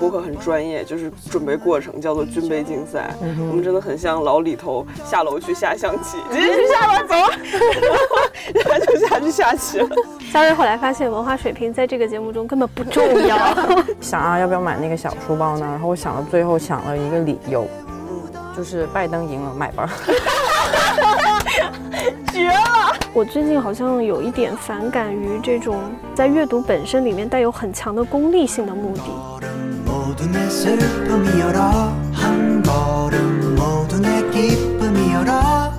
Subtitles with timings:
[0.00, 3.14] 播客很专业，就是准备过程叫做军备竞赛。
[3.20, 7.14] 我们真的很像老李头下楼去下象棋，直接去下楼走，
[8.54, 9.88] 然后就下去下棋了。
[10.32, 13.36] 佳瑞后来发现文化水平在这个节目中根本不重要。
[14.00, 15.66] 想啊，要不要买那个小书包呢？
[15.66, 18.22] 然后我想了，最后想了一个理由，嗯
[18.56, 19.90] 就是拜登赢了，买吧。
[22.32, 25.80] 绝了我最近好像有一点反感于这种
[26.14, 29.02] 在阅读本身里面带有很强的功利性的目的。
[30.19, 31.61] 걸음 모두 내 슬픔이여라
[32.11, 35.73] 한 걸음 모두 내 기쁨이여라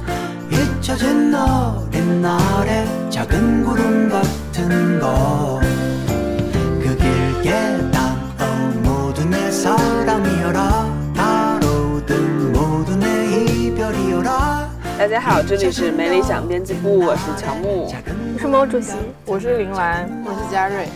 [0.50, 8.46] 잊혀진 어린 날의 작은 구름 같은 거그 길게 닿어
[8.82, 17.86] 모두 내 사랑이여라 다루든 모두 내 이별이여라 大家好，这里是没理想编辑部，我是乔木。
[17.86, 18.94] 我是毛主席，
[19.26, 20.88] 我是林兰，我是佳瑞，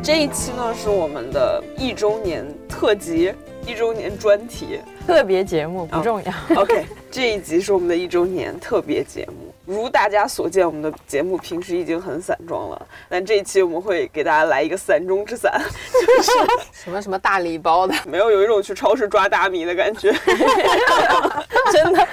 [0.00, 2.46] 这一期呢是我们的一周年
[2.83, 3.33] 特辑，
[3.65, 4.77] 一周年专题。
[5.07, 6.33] 特别节目不重要。
[6.61, 9.55] OK，这一集是我们的一周年特别节目。
[9.65, 15.49] 如大家所见，我们的节目平时已经很散装了，但这一期我们会给大家来一个散中之散，
[15.93, 16.31] 就是
[16.83, 20.11] 什么什么大礼包的，没有有一种去超市抓大米的感觉，
[21.71, 22.05] 真的。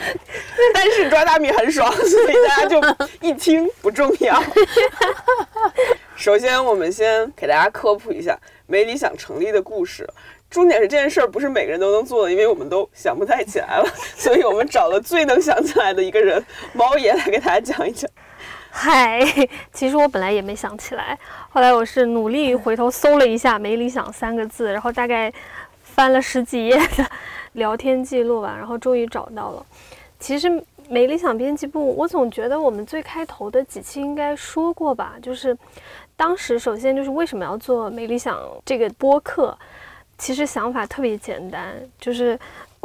[0.72, 2.80] 但是抓大米很爽，所以大家就
[3.20, 4.40] 一听不重要。
[6.14, 10.08] 首先，我们先给大家科普一下没理想成立的故事。
[10.50, 18.10] 重点是这件事儿不是每个人都能做的，因为我们都想不太起来了， 所以我们找了最能想起来的一个人，猫爷来给大家讲一讲。
[18.72, 19.20] 嗨，
[19.72, 21.18] 其实我本来也没想起来，
[21.50, 25.32] 后来我是努力回头搜了一下“没理想”三个字，然后大概
[25.82, 27.04] 翻了十几页的
[27.54, 29.66] 聊天记录吧，然后终于找到了。
[30.20, 30.48] 其实
[30.88, 35.56] 没理想编辑部，我总觉得我们最开头的几期应该说过吧，就是
[36.16, 39.56] 当时首先就是为什么要做没理想这个播客，
[40.20, 42.38] 其实想法特别简单，就是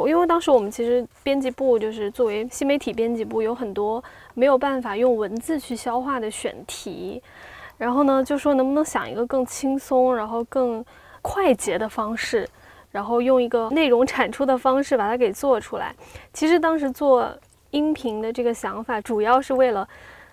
[0.06, 4.02] 因为当时我们其实编辑部就是作为新媒体编辑部，有很多
[4.32, 7.22] 没有办法用文字去消化的选题，
[7.76, 10.82] 然后呢就说能不能想一个更轻松，然后更
[11.20, 12.48] 快捷的方式，
[12.90, 15.94] 然后用一个内容产出的方式把它给做出来。
[16.32, 17.30] 其实当时做
[17.70, 19.86] 音频的这个想法，主要是为了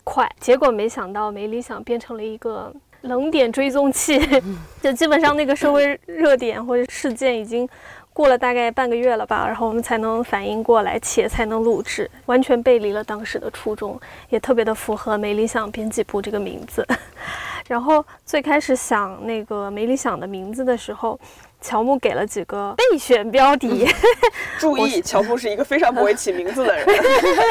[0.05, 4.19] 快，结果没想到没理想变成了一个冷点追踪器，
[4.83, 7.67] 就基本上那个社会热点或者事件已经
[8.11, 13.99] 过了大概半个月了吧，然后我们才能反应过来，且才能录制，完全背离了当时的初衷，
[14.29, 16.85] 也特别的符合没理想编辑部这个名字。
[17.67, 21.19] 然后最开始想那个没理想的名字的时候，
[21.63, 23.87] 乔木给了几个备选标题，
[24.59, 26.85] 注意，乔布是一个非常不会起名字的人，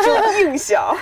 [0.05, 0.95] 就硬想。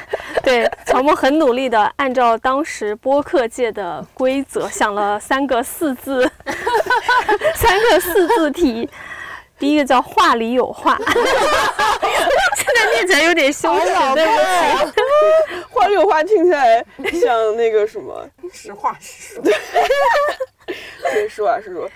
[0.42, 6.30] 对，乔木很努力的按照当时播客界的规则想了三个四字，
[7.56, 8.88] 三个四字题。
[9.58, 10.96] 第一个叫“话里有话”，
[12.56, 15.02] 现在念起来有点羞耻，对不起。
[15.68, 16.82] 话里有话听起来
[17.20, 19.42] 像那个什么，实话实说。
[21.12, 21.86] 对，实话实说，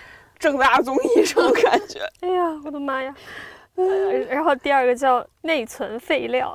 [0.45, 2.01] 正大综艺这种感觉。
[2.21, 3.15] 哎呀，我的妈呀！
[3.77, 3.85] 呃
[4.29, 6.55] 然后第二个叫内存废料，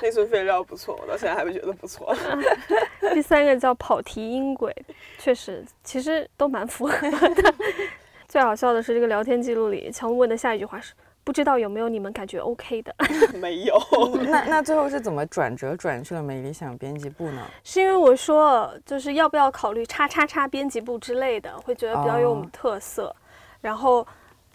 [0.00, 2.14] 内存废料不错，我到现在还没觉得不错。
[3.12, 4.72] 第三个叫跑题音轨，
[5.18, 7.54] 确实，其实都蛮符合的。
[8.28, 12.94] 最好笑的是这个聊天记录里，乔木问的下一句话是：不知道有没有你们感觉 OK 的？
[13.38, 13.78] 没有，
[14.28, 17.42] 那那最后是怎么转折转去了没理想编辑部呢？
[17.62, 23.14] 是因为我说就是要不要考虑叉叉叉编辑部之类的，会觉得比较有我们特色。
[23.60, 24.06] 然后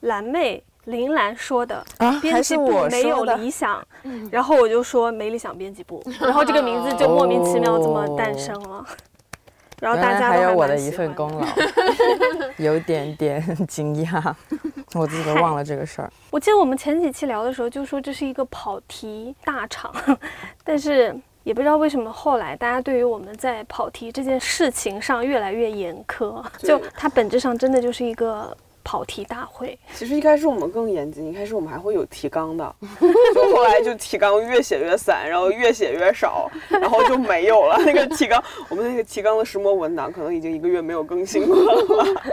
[0.01, 3.85] 蓝妹林兰说的啊编辑部没有理想，
[4.31, 8.85] 然后我就说没理想编辑部，然后这个名字就莫名其妙这么诞生了。
[9.79, 11.45] 然后大家还有我的一份功劳，
[12.57, 14.33] 有点点 惊讶，
[14.95, 16.11] 我自己都忘了这个事儿。
[16.31, 19.93] 我记得我们前几期聊的时候就说这是一个跑题大厂，
[20.63, 29.77] 但是也不知道为什么后来大家对于我们在跑题这件事情上越来越严苛，就它本质上真的就是一个跑题大会。
[29.93, 32.75] 其实一开始我们更严谨，一开始我们还会有提纲的，
[33.33, 37.77] 就后来就提纲越写越散，然后越写越少， 然后就没有了。
[37.79, 42.31] 那个提纲，我们那个提纲的石墨文档可能已经一个月没有更新过了吧。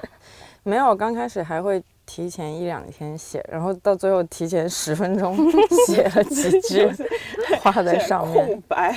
[0.63, 5.37] 没有，刚开始还会提前一两天写，然后到最后提前十分钟
[5.87, 6.89] 写了几句
[7.61, 8.47] 画在上面。
[8.47, 8.95] 空白。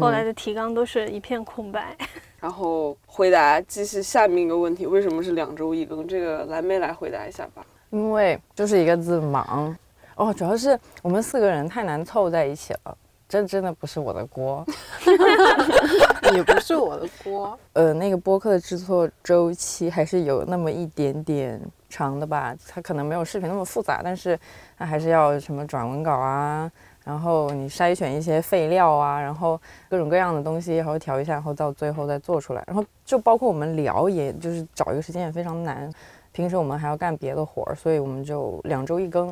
[0.00, 1.96] 后来的提纲都是一片空白。
[2.40, 6.06] 然后回答继续下面一个问题：为什么是两周一更？
[6.06, 7.64] 这个蓝莓来回答一下吧。
[7.90, 9.74] 因为就是一个字忙，
[10.16, 12.96] 哦，主要是我们四个人太难凑在一起了，
[13.28, 14.64] 这真的不是我的锅。
[16.34, 17.58] 也不是我的锅。
[17.72, 24.38] 呃，那个播客的制作周期还是有那么一点点长的吧，它可能没有视频那么复杂，但是
[24.76, 26.70] 它还是要什么转文稿啊，
[27.06, 29.58] 然后你筛选一些废料啊，然后
[29.88, 35.88] 各种各样的东西，然后调一下，然后到最后再做出来，然后就包括我们聊，也就是找一个时间也非常难。
[36.32, 39.28] 平时我们还要干别的活儿，所以我们就两周一更，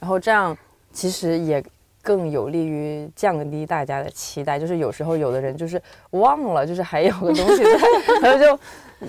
[0.00, 0.54] 然后这样
[0.92, 1.64] 其实也
[2.02, 4.58] 更有利于降低大家的期待。
[4.58, 5.80] 就是有时候有的人就是
[6.10, 7.70] 忘了，就是还有个东西在，
[8.20, 8.58] 然后就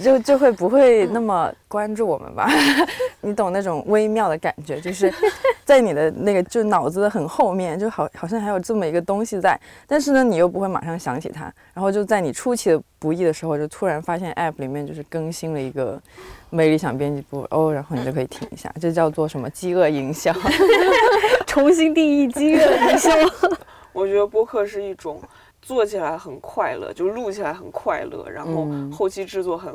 [0.02, 2.50] 就就会不会那么关注我们吧？
[3.22, 5.14] 你懂那种微妙的感觉，就是
[5.66, 16.02] 在你的那个就脑子的很后面，就好好像还有这么一个东西在，但是呢，你又不会马上想起它，然后就在你出其不意的时候，就突然发现 App 里面就是更新了一个。
[16.50, 20.32] 没理想编辑部哦，然后你就可以听一下，这叫做什么饥饿营销？
[21.48, 23.10] 重新定义饥饿营销。
[23.92, 25.20] 我觉得播客是一种
[25.64, 29.74] 做起来很快乐，就录起来很快乐，然后嗯后期制作很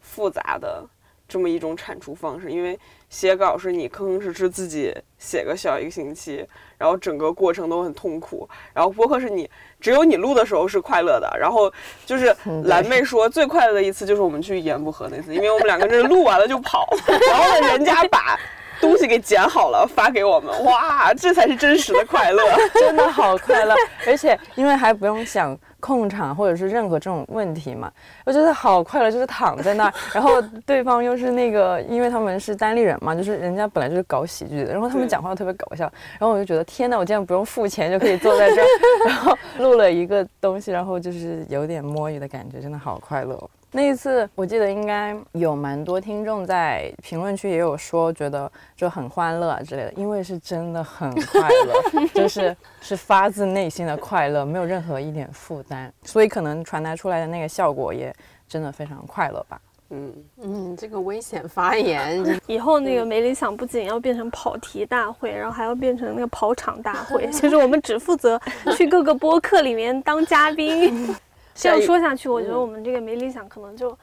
[0.00, 0.82] 复杂的
[1.28, 2.50] 这么一种产出方式。
[2.50, 2.78] 因为
[3.10, 6.44] 写稿是你吭吭哧哧自己写个小一个星期，
[6.78, 8.48] 然后整个过程都很痛苦。
[8.72, 9.48] 然后播客是你
[9.78, 11.70] 只有你录的时候是快乐的，然后
[12.06, 12.34] 就是
[12.64, 16.88] 蓝妹说最快乐的一次就是我们去盐不合那次，因为我们两个人录完了就跑，
[17.30, 18.38] 然后人家把。
[18.80, 22.42] 东西给剪好了发给我们， 哇，这才是真实的快乐。
[22.74, 23.74] 真的好快乐，
[24.06, 27.90] 而且因为还不用想控场或者是任何这种问题嘛，
[28.24, 35.84] 我觉得好快乐，就是躺在那儿， 然后对方又是那个，因为他们是单立人嘛，就是人家本来就是搞喜剧的，然后他们讲话特别搞笑，
[36.18, 38.66] 然后我就觉得天呐，我竟然不用付钱就可以坐在这儿，
[39.06, 43.50] 然后录了一个东西，然后就是有点摸鱼的感觉，真的好快乐哦。
[43.76, 58.10] 那一次我记得应该有蛮多听众在评论区也有说觉得就很欢乐啊之类的，因为是真的很快乐，就是 是发自内心的快乐，没有任何一点负担，所以可能传达出来的那个效果也
[58.48, 59.60] 真的非常快乐吧。
[59.90, 68.40] 嗯，嗯，这个危险发言，以后那个没理想不仅要变成跑题大会，然后还要变成那个跑场大会， 就是我们只负责
[68.74, 71.14] 去各个播客里面当嘉宾。
[71.56, 73.96] 这样说下去，我觉得我们这个没理想可能就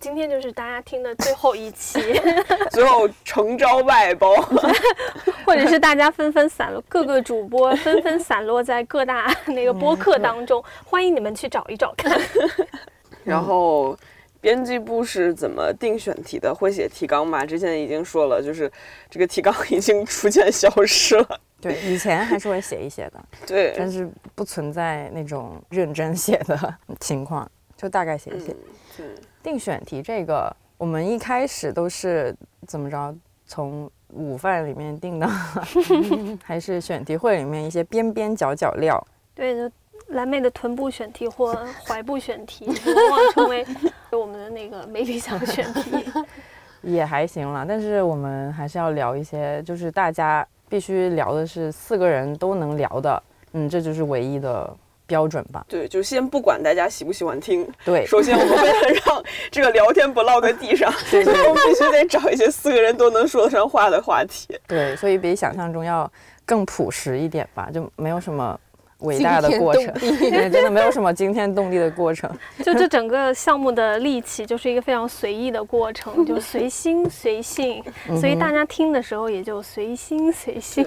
[0.00, 2.00] 今天就是大家听的最后一期，
[2.72, 4.34] 最后诚招外包。
[5.46, 12.18] 或者是大家纷纷散落，各个主播纷纷散落在各大那个播客当中，欢迎你们去找一找看。
[13.22, 13.94] 然后，
[14.40, 16.54] 编辑部是怎么定选题的？
[16.54, 17.44] 会写提纲吗？
[17.44, 18.70] 之前已经说了，就是
[19.10, 21.40] 这个提纲已经逐渐消失了。
[21.64, 28.54] 对，以前还是会写一写的， 对但，是不存在那种认真写的 情况，就大概写一写。
[29.42, 32.34] 定选题这个，我们一开始都是
[32.66, 33.14] 怎么着，
[33.46, 35.26] 从午饭里面定的，
[36.44, 39.02] 还是选题会里面一些边边角角料。
[39.34, 39.74] 对，就
[40.08, 41.54] 蓝妹的臀部选题或
[41.86, 43.66] 踝部选题，往往成为
[44.12, 46.04] 我们的那个没理想选题。
[46.82, 54.68] 也还行了，但是我们还是要聊一些，就是大家必须聊的是四个人都能聊的，嗯，这就是唯一的
[55.06, 55.64] 标准吧。
[55.68, 64.48] 对，就先不管大家喜不喜欢听，对，首先我们为了让这个聊天不落在地上， 所以我们必须得找一些四个人都能说得上话的话题。
[64.66, 66.10] 对，所以比想象中要
[66.44, 68.58] 更朴实一点吧，就没有什么
[69.04, 69.92] 伟大的过程，
[70.50, 72.30] 真的没有什么惊天动地的过程。
[72.64, 77.82] 就这整个项目的立起就是一个非常随意的过程，就随心 随性，
[78.20, 80.86] 所以大家听的时候也就随心随性。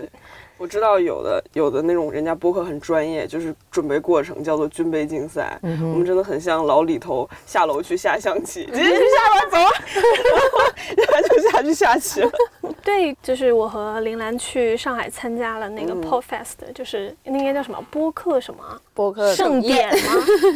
[0.60, 5.56] 我知道有的有的那种人家播客很专业，就是准备过程叫做军备竞赛。
[5.62, 9.58] 嗯我们真的很像老李头下楼去下象棋，直接去下楼，走，
[10.98, 12.32] 然后就下去下棋了。
[12.88, 20.14] 对，就是我和林兰去上海参加了那个嗯 Podfest，、就是那应该叫什么播客什么啊播客盛典吗？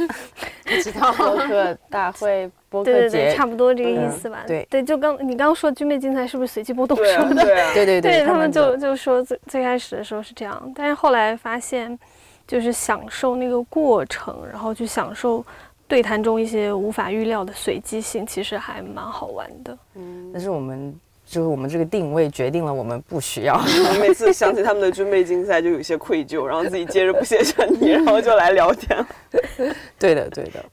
[0.64, 1.12] 不知道。
[1.12, 4.46] 播客大会播客对对对，节，差不多这个意嗯思吧。
[4.48, 7.44] 对对，就刚你刚刚说军备竞赛是不是随机波动什么的？
[7.44, 12.00] 对啊， 对对对他们们就就说最最开始的时候是这样，但是后来发现，
[12.48, 15.46] 就是享受那个过程，然后去享受
[15.86, 19.78] 对谈中一些无法预料的随机性，其实还蛮好玩的。
[19.96, 20.98] 嗯但是我们
[21.32, 23.56] 就是我们这个定位决定了我们不需要。
[23.56, 29.06] 我 每次想起他们的军备竞赛，就有些愧疚，然后自己接着不写选题，然后就来聊天，
[29.98, 30.64] 对的，对的。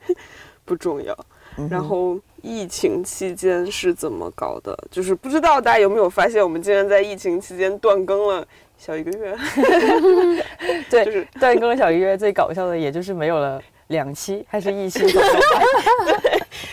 [0.65, 1.17] 不重要。
[1.57, 4.77] 嗯然后疫情期间是怎么搞的？
[4.91, 8.47] 就是不知道大家有没有发现，我们竟然在疫情期间断更了
[8.77, 9.37] 小一个月。
[10.91, 15.63] 对，就是断更了小一个月最搞笑的，也就是没有了两期还是一期左右吧。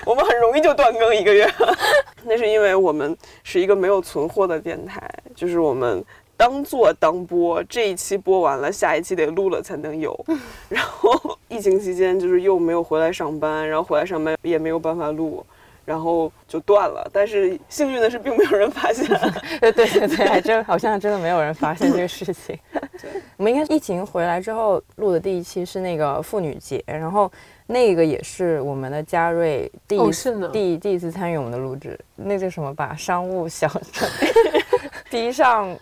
[0.06, 1.50] 我们很容易就断更一个月，
[2.24, 5.02] 那是因为我们是一个没有存货的电台，
[5.36, 6.04] 就是我们
[6.38, 10.16] 当做当播，这一期播完了，下一期得录了才能有。
[10.70, 15.44] 然后疫情期间就是又没有回来上班，然后回来上班也没有办法录，
[15.86, 17.10] 然后就断了。
[17.14, 19.06] 但是幸运的是，并没有人发现。
[19.62, 22.58] 对对对对，还真好像真的没有人发现这个事情。
[23.38, 27.32] 我们应该疫情回来之后录的第一期是那个妇女节，然后
[27.68, 34.10] 那个也是我们的嘉瑞第一次、哦是呢第第一次参与我们的录制，那叫什么把商务小镇
[35.10, 35.78] 逼上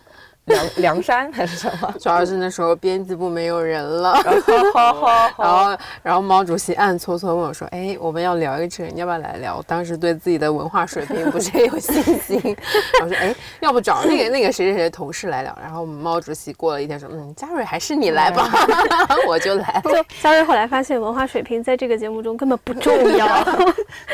[0.45, 1.93] 梁 梁山还是什么？
[2.00, 4.13] 主要是那时候编辑部没有人了，
[4.73, 5.07] 好
[5.39, 12.57] 然后然后毛主席暗搓搓问我说：“哎，我们要聊一个这个，你要不要来聊？”当时对自己的文化水平不是很有信心，
[13.01, 18.50] 我说：“哎，要不找那个那个谁谁谁的同事来聊？”然后我们毛主席过了一天说：“嗯，嘉瑞还是你来吧，
[19.25, 19.91] 我就来了。
[19.91, 23.27] 就嘉瑞后来发现文化水平在这个节目中根本不重要。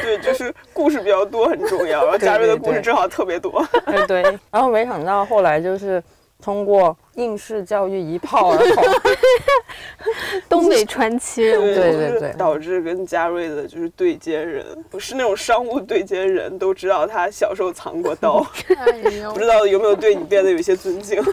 [0.01, 3.65] 对，就是故事比较多很重要，然后嘉瑞的故事正好特别多。
[3.88, 4.21] 对对，
[4.51, 6.01] 然后没想到后来就是
[6.41, 8.84] 通过应试教育一炮而红。
[10.48, 18.91] 东北传奇人物，对对就是对导致跟嘉瑞的就是对接人，不是那种商务对接人，都知道他小时候藏过刀， 哎
[19.31, 21.22] 不知道有没有对你变得有一些尊敬。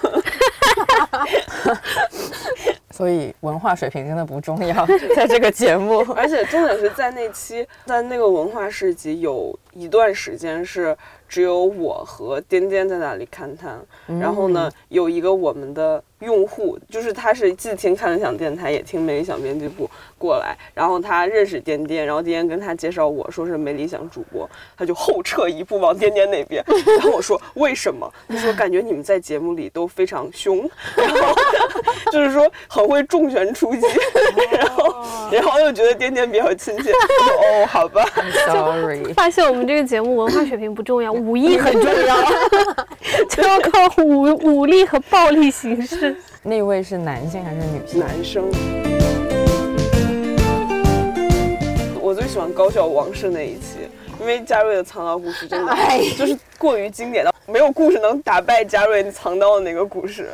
[2.90, 6.00] 所以文化水平真的不重要，在这个节目。
[6.14, 10.96] 而且重点是在那期，在那个文化市集有一段时间是
[11.28, 13.78] 只有我和颠颠在那里看摊，
[14.20, 26.64] 然后呢，有一个我们的用户，就是他是既听看理想电台，也听美理想编辑部过来，然后他认识颠颠，然后颠颠跟他介绍我说是没理想主播，他就后撤一步往颠颠那边，
[26.98, 28.10] 然后我说为什么？
[28.28, 31.34] 他说感觉你们在节目里都非常凶， 然后
[32.10, 33.86] 就是说很会重拳出击，
[34.52, 38.04] 然后然后又觉得颠颠比较亲切，我说哦好吧
[38.46, 42.16] ，Sorry，发现我们这个节目文化水平不重要，武艺很重要，
[43.28, 46.16] 就要靠武武力和暴力形式。
[46.42, 48.00] 那位是男性还是女性？
[48.00, 49.15] 男生。
[52.16, 53.76] 最喜欢高校王室那一期，
[54.18, 60.30] 因为嘉瑞的藏刀故事真的 哎就是过于经典到没有故事能打败嘉瑞藏刀的那个故事。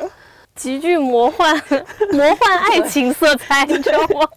[0.55, 1.53] 极具魔幻
[2.13, 4.27] 魔幻爱情色彩，你知道吗？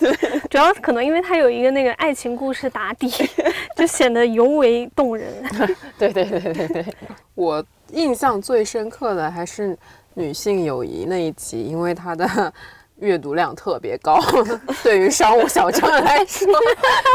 [0.00, 0.10] 对
[0.48, 3.12] 主要可能因为它有一个那个爱情故事打底，
[3.76, 5.28] 就显得尤为动人。
[5.98, 6.86] 对对对对对，
[7.34, 9.76] 我印象最深刻的还是
[10.14, 12.52] 女性友谊那一集，因为它的
[13.04, 14.18] 阅读量特别高，
[14.82, 16.48] 对于商务小镇来说，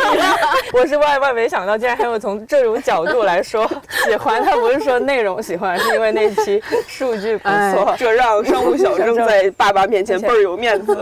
[0.74, 3.70] 我是万万没想到，竟然还有从这种角度来说
[4.06, 4.44] 喜欢。
[4.44, 7.96] 他不是说内容喜欢，是因为那期数据不错。
[7.98, 10.96] 这让商务小郑在爸爸面前倍儿有面子。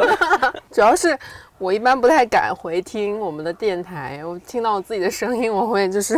[0.71, 1.17] 主要是
[1.57, 6.15] 我一般不太敢回听我们的电台，我听到我自己的声音，我会就是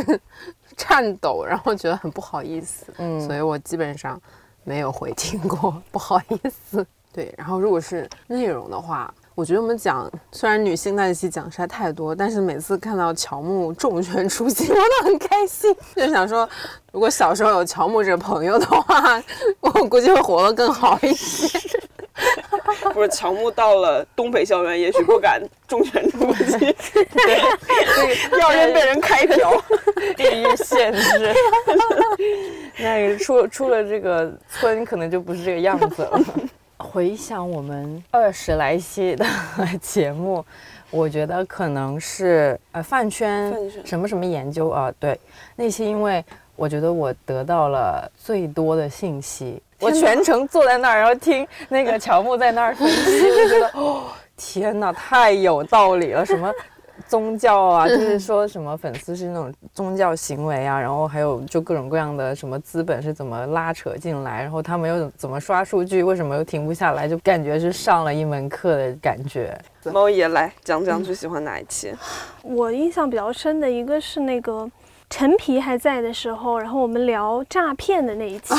[0.78, 4.22] 颤抖，然后觉得很不好意思，嗯所以我基本上
[4.64, 6.86] 没有回听过，不好意思。
[7.14, 9.14] 对，然后如果是内容的话。
[9.36, 15.74] 我觉得我们讲，虽然女性那一期讲实在太多，但是每次看到乔木重拳出击， 我都很开心。
[15.96, 16.50] 就想说，
[16.92, 19.24] 如果小时候有乔木这个朋友的话，
[19.62, 21.58] 我估计会活得更好一些。
[22.94, 26.58] 不是乔木到了东北校园，也许不敢重拳出击，
[26.94, 29.54] 对要人被人开瓢。
[30.18, 31.34] 地域限制，
[32.78, 36.22] 那个出出了这个村，可能就不是这个样子了。
[36.80, 39.26] 回想我们二十来期的
[39.82, 40.44] 节目，
[40.90, 45.20] 我觉得可能是呃饭圈什么什么研究啊，对
[45.58, 46.24] 那些，因为
[46.56, 54.04] 我觉得我得到了最多的信息，我全程坐在那儿，然后听那个乔木在那儿分析，我就觉得哦，
[54.38, 56.50] 天哪，太有道理了，什么。
[57.10, 69.60] 宗教啊，就是说什么粉丝是那种宗教行为啊，然后还有就各种各样的什么资本是怎么拉扯进来，然后他们又怎么刷数据，为什么又停不下来，就感觉是上了一门课的感觉。
[69.92, 71.92] 猫爷来讲讲最喜欢哪一期？
[72.44, 74.70] 我印象比较深的一个是那个
[75.10, 78.54] 陈皮还在的时候，然后我们聊诈骗的那一期，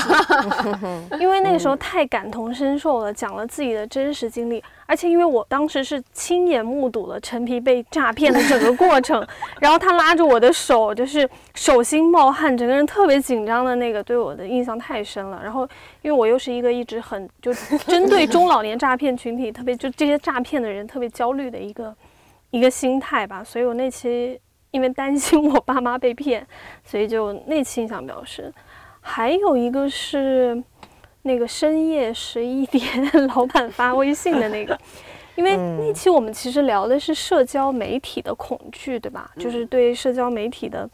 [1.21, 9.25] 因为那个时候太感同身受了，讲了自己的真实经历，而且因为我当时是亲眼目睹了陈皮被诈骗的整个过程，
[9.61, 15.41] 然后他拉着我的手，就是手心冒汗，整个人特别紧张的那个，对我的印象太深了。
[15.43, 15.63] 然后
[16.03, 17.55] 因为我又是一个一直很就
[17.87, 21.95] 针对中老年诈骗群体，特别就这些诈骗的人特别焦虑的一个
[22.51, 24.39] 一个心态吧，所以我那期
[24.71, 26.47] 因为担心我爸妈被骗，
[26.85, 28.53] 所以就那期印象比较深。
[29.01, 30.63] 还有一个是
[31.23, 32.83] 那个深夜十一点
[33.35, 34.79] 老板发微信的那个，
[35.35, 39.31] 因为那期我们其实聊的是社交媒体的恐惧，对吧？
[39.39, 40.89] 就是对社交媒体的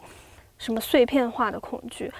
[0.57, 2.11] 什么碎片化的恐惧。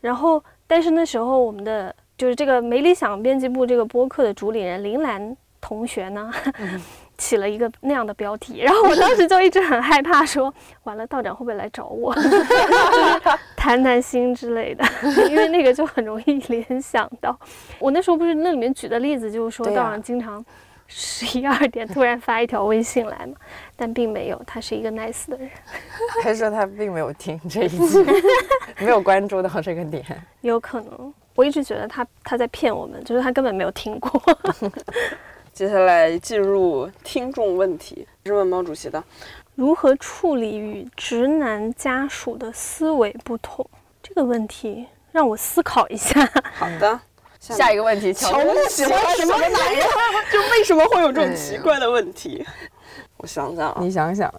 [0.00, 6.32] 然后，但是那时候我们的就是这个没理想编辑部这个播客的主理人林兰同学呢，
[7.18, 10.52] 起了一个那样的标题，然后我当时就一直很害怕说，
[10.84, 14.84] 完了道长会不会来找我， 就是谈谈心之类的，
[15.28, 17.36] 因为那个就很容易联想到。
[17.80, 20.44] 我那时候不是那里面举的例子，就是说道长经常
[20.86, 23.34] 十一二点突然发一条微信来嘛，
[23.76, 25.50] 但并没有，他是一个 nice 的人。
[26.22, 28.04] 他说他并没有听这一集，
[28.78, 30.04] 没有关注到这个点？
[30.42, 34.22] 有可能，我一直觉得他他在骗我们，就是他根本没有听过。
[35.58, 39.02] 接下来进入听众问题，是问毛主席的。
[39.56, 43.68] 如何处理与直男家属的思维不同？
[44.00, 46.24] 这个问题让我思考一下。
[46.54, 47.00] 好的，
[47.40, 49.84] 下一个问题，乔木喜欢什么男人？
[50.32, 52.46] 就为什么会有这种奇怪的问题？
[53.16, 54.32] 我想想啊，你想想，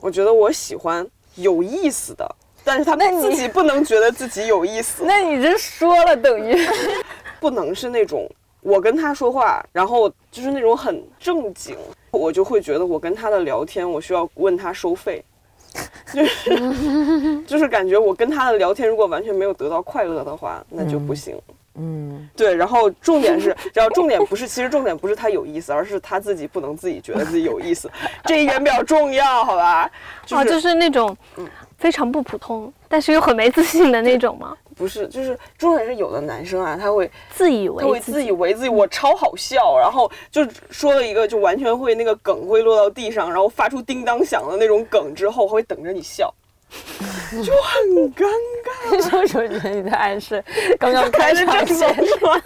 [0.00, 2.28] 我觉得我喜欢有意思的，
[2.64, 6.58] 但是他们自己不能觉得自己有意思，那你这说了等于
[7.38, 8.28] 不能是那种
[8.62, 11.76] 我跟他说话，然后就是那种很正经，
[12.10, 15.24] 我就会觉得我跟他的聊天，我需要问他收费。
[16.12, 21.38] 就是 就是感觉我跟他的聊天，如果完全没有得到快乐的话，那就不行。
[21.76, 27.88] 嗯，对，然后重点是， 然后重点不是，其实重点不是他有意思，而是他自己不能自己觉得自己有意思，
[28.24, 29.88] 这一点比较重要，好吧？
[30.26, 31.16] 就哦，是、就是那种
[31.78, 34.56] 非常不普通，但是又很没自信的那种吗？
[34.80, 46.32] 不是，就是重点是有的男生啊，他会自以为他会自以为自己我超好笑，然后就说了一个就完全会那个梗会落到地上，然后发出叮当响的那种梗之后，会等着你笑，
[47.30, 48.70] 就很尴尬。
[49.04, 50.42] 是不是觉得你在暗示
[50.78, 52.06] 刚刚开还是场郑总前？
[52.06, 52.42] 是吧？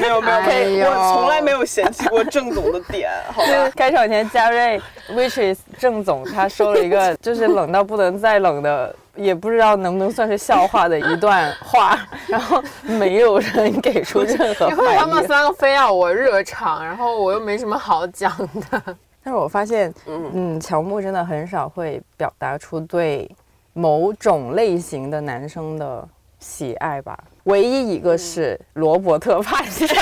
[0.00, 3.72] 没有没有，哎我从来没有嫌弃过郑总的点，好吧？
[3.74, 4.80] 开场前，嘉瑞
[5.10, 15.18] which is 郑总，他说了一个就是冷到不能再冷的，也不知道能不能算是笑话的一段话，然后没有人给出任何因为他们。
[15.28, 18.34] 三个非要我热场，然后我又没什么好讲
[18.70, 18.96] 的。
[19.22, 23.30] 但是我发现，嗯嗯，乔木真的很少会表达出对
[23.74, 27.18] 某种类型的男生的喜爱吧。
[27.48, 29.96] 唯一一个是罗伯特·帕丁森，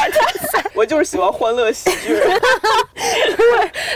[0.75, 2.29] 我就是喜欢欢乐喜剧人。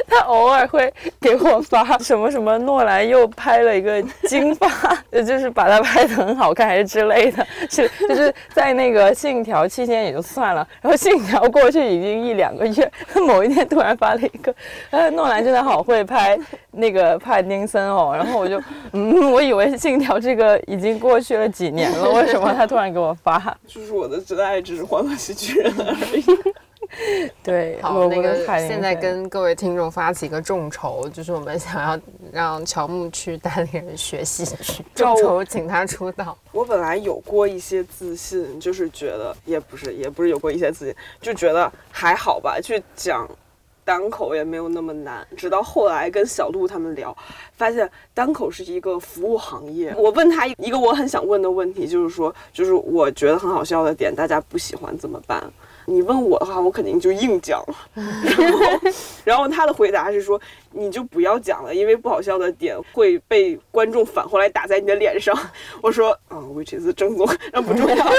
[0.06, 4.68] 他偶尔会给我发什么什么诺兰又拍了一个金发，
[5.10, 12.92] 呃就是把他拍的很好看还是之类的，是就是在那个信条期间也就算了，然后信条过去已经一两个月，
[13.26, 14.54] 某一天突然发了一个，
[14.90, 16.38] 呃，诺兰真的好会拍
[16.70, 23.39] 那个帕丁森哦，然后我就嗯，我以为信条这个已经过去了几年了，为什么他突然给我发？
[23.66, 26.24] 就是我的真爱只是欢乐喜剧人而已。
[27.40, 32.00] 对，好，罗那个现在跟各位听众发起一个众筹，就是我们想要
[32.32, 36.36] 让乔木去带领人学戏剧， 众筹请他出道。
[36.50, 43.28] 我本来有过一些自信，就是觉得也不是，也不是有过一些自信，就觉得还好吧，去讲
[43.90, 45.26] 单口也没有那么难。
[45.36, 47.16] 直到后来跟小鹿他们聊，
[47.56, 49.92] 发现单口是一个服务行业。
[49.98, 55.42] 我问他一个我很想问的问题，就是说，就是我觉得很好笑的点，大家不喜欢怎么办？
[55.86, 57.60] 你问我的话，我肯定就硬讲。
[57.96, 58.58] 然后，
[59.24, 65.36] 然后他的回答是说，你就不要讲了，因为不好笑的点会被观众反过来打在你的脸上。
[65.82, 68.06] 我说，啊、w h i c h is 郑总，那不重要。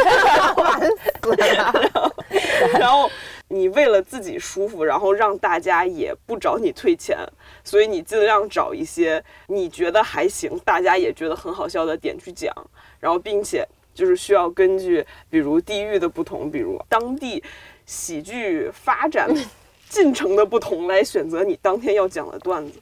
[2.78, 3.10] 然后
[3.52, 7.18] 你为了自己舒服，然后让大家也不找你退钱，
[7.64, 12.54] 所以你尽量找一些你觉得还行，大家也觉得很好笑的点去讲，
[13.00, 17.44] 然后并且就是需要根据比如地域的不同，比如当地
[17.86, 19.30] 喜剧发展
[19.90, 22.80] 进程的不同来选择你当天要讲的段子。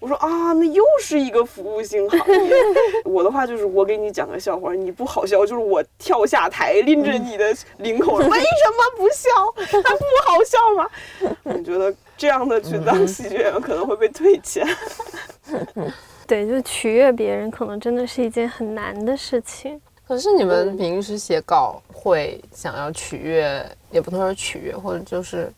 [0.00, 2.52] 我说啊，那又是一个服务性行业。
[3.04, 9.28] 我的话就是，我给你讲个笑话，你不好笑，就是我跳下台拎着你的领口， 为什么不笑？
[9.82, 10.90] 它不好笑吗？
[11.44, 14.66] 我觉得这样的去当喜剧演员可能会被退钱。
[16.26, 19.78] 对，就取悦别人，可能真的是一件很难的事情。
[20.08, 25.52] 可是你们平时写稿会想要取悦，也不能说取悦，或者就是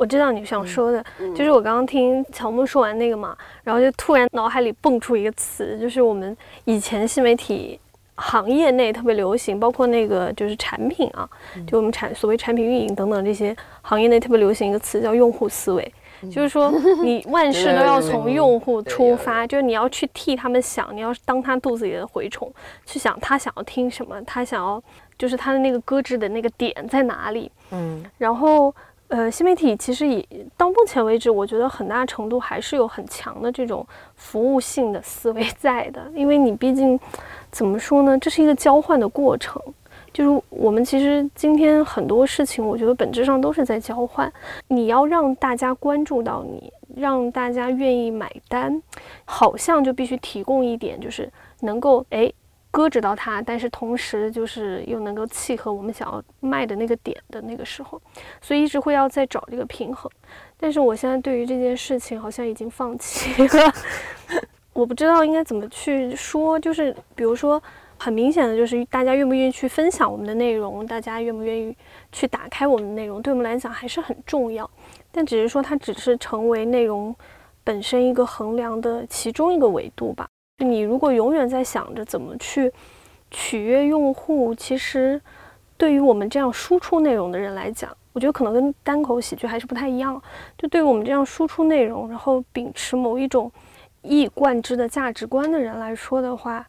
[0.00, 1.04] 我知道你想说的，
[1.36, 6.34] 就是我刚刚听乔木说完那个嘛，然后就突然脑海里蹦出一个词，就是我们
[6.64, 7.78] 以前新媒体
[8.14, 11.28] 行业内特别流行，包括那个就是产品啊，
[11.66, 15.92] 就我们产所谓产品运营等等这些行业内特别流行一个词叫用户思维。
[16.30, 16.70] 就是说，
[17.02, 22.52] 你万事都要从用户出发，就是你要去替他们想，你要当他肚子里的蛔虫，
[22.84, 24.82] 去想他想要听什么，他想要
[25.18, 27.50] 就是他的那个搁置的那个点在哪里。
[27.70, 28.74] 嗯，然后，
[29.10, 30.24] 呃，新媒体其实也
[30.56, 36.98] 到目前为止，我觉得很大程度还是有很强的这种服务性的思维在的，因为你毕竟
[37.50, 39.60] 怎么说呢，这是一个交换的过程。
[40.12, 44.32] 就是我们其实今天很多事情，我觉得本质上都是在交换。
[44.68, 48.80] 你要让大家关注到你，让大家愿意买单，
[49.24, 52.32] 好像就必须提供一点，就是能够哎
[52.70, 58.00] 搁置到它，但是同时就是又能够契合我们想要卖的那个点的那个时候，
[58.40, 60.10] 所以一直会要在找这个平衡。
[60.56, 63.74] 但是我现在对于这件事情好像已经放弃了，
[64.72, 67.62] 我不知道应该怎么去说，就是比如说。
[68.02, 71.76] 很明显的就是大家愿不愿意去分享我们的内容，大家愿不愿意
[72.10, 74.70] 去打开我们的内容，对我们来讲还是很重要。
[75.12, 77.14] 但只是说它只是成为内容
[77.62, 80.26] 本身一个衡量的其中一个维度吧。
[80.60, 82.72] 你如果永远在想着怎么去
[83.30, 85.20] 取悦用户，其实
[85.76, 90.20] 对于我们这样输出内容的人来讲，我觉得可能跟单口喜剧还是不太一样。
[90.56, 93.50] 就对于我们这样输出内容，然后秉持某一种
[94.02, 96.66] 一以贯之的价值观的人来说的话，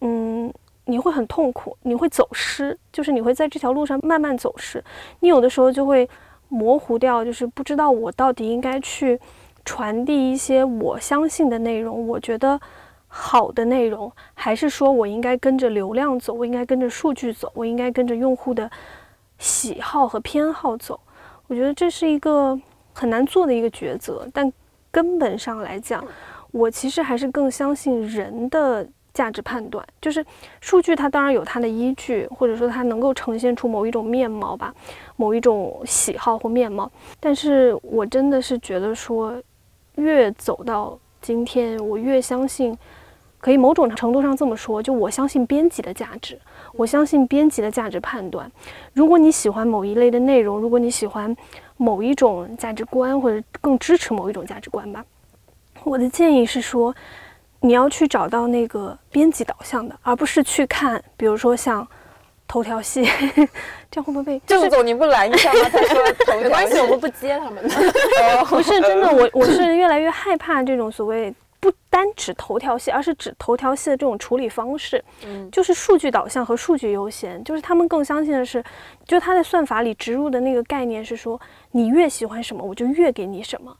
[0.00, 0.52] 嗯。
[0.90, 4.82] 你会很痛苦，你会走失，就是你会在这条路上慢慢走失。
[5.20, 6.08] 你有的时候就会
[6.48, 9.20] 模糊掉，就是不知道我到底应该去
[9.66, 12.58] 传递一些我相信的内容，我觉得
[13.08, 18.70] 好的内容，还是说我应该跟着流量走，我应该跟着数据走，我应该跟着用户的
[19.38, 21.00] 喜好和偏好走。
[21.48, 22.58] 我觉得这是一个
[22.92, 24.52] 很难做的一个抉择，但
[24.90, 26.06] 根本上来讲，
[26.52, 28.86] 我其实还是更相信人的。
[29.14, 30.24] 价值判断就是
[30.60, 34.72] 数据，它当然有它的依据，或者说它能够呈现出某一种面貌吧，
[35.16, 36.88] 某一种喜好或面貌。
[37.18, 39.34] 但是我真的是觉得说，
[39.96, 42.78] 越走到今天，我越相信，
[43.40, 46.38] 可以某种程度上这么说，就我相信编辑的价值，
[46.74, 48.50] 我相信编辑的价值判断。
[48.92, 51.34] 如果你喜欢某一类的内容，如果你喜欢
[51.76, 55.04] 某一种价值观，或者更支持某一种价值观吧，
[55.84, 56.94] 我的建议是说。
[57.60, 61.84] 你要去找到那个编辑导向的，而不是去看，比如说像
[62.46, 63.02] 头条系，
[63.90, 64.40] 这样会不会被？
[64.46, 65.60] 郑总，你不拦一下吗？
[65.68, 66.04] 他说
[66.40, 68.44] 没关系，我们不接他们的。
[68.44, 75.04] 不是真的，我我是越来越害怕这种所谓不单指头条系，而是指头条系的这种处理方式。
[75.26, 78.62] 嗯，就是数据导向和数据优先，就是他们更相信的是，
[79.04, 81.40] 就他在算法里植入的那个概念是说，
[81.72, 83.76] 你越喜欢什么，我就越给你什么。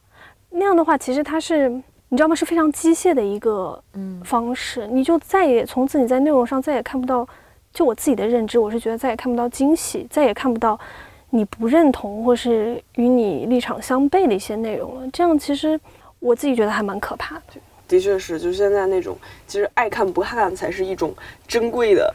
[0.51, 1.83] 那样的话，其实它是。
[2.11, 2.35] 你知道吗？
[2.35, 3.79] 是非常机械的一个
[4.25, 7.29] 方式，你就再也从此你在内容上再也看不到，
[7.71, 10.81] 就我自己的认知，我是觉得再也看不到惊喜，再也看不到
[11.29, 15.07] 你不认同或是与你立场相悖的一些内容了。
[15.13, 15.79] 这样其实
[16.19, 17.61] 我自己觉得还蛮可怕的。
[17.89, 21.13] 的确是，就现在那种，其实爱看不看才是一种
[21.47, 22.15] 珍贵的、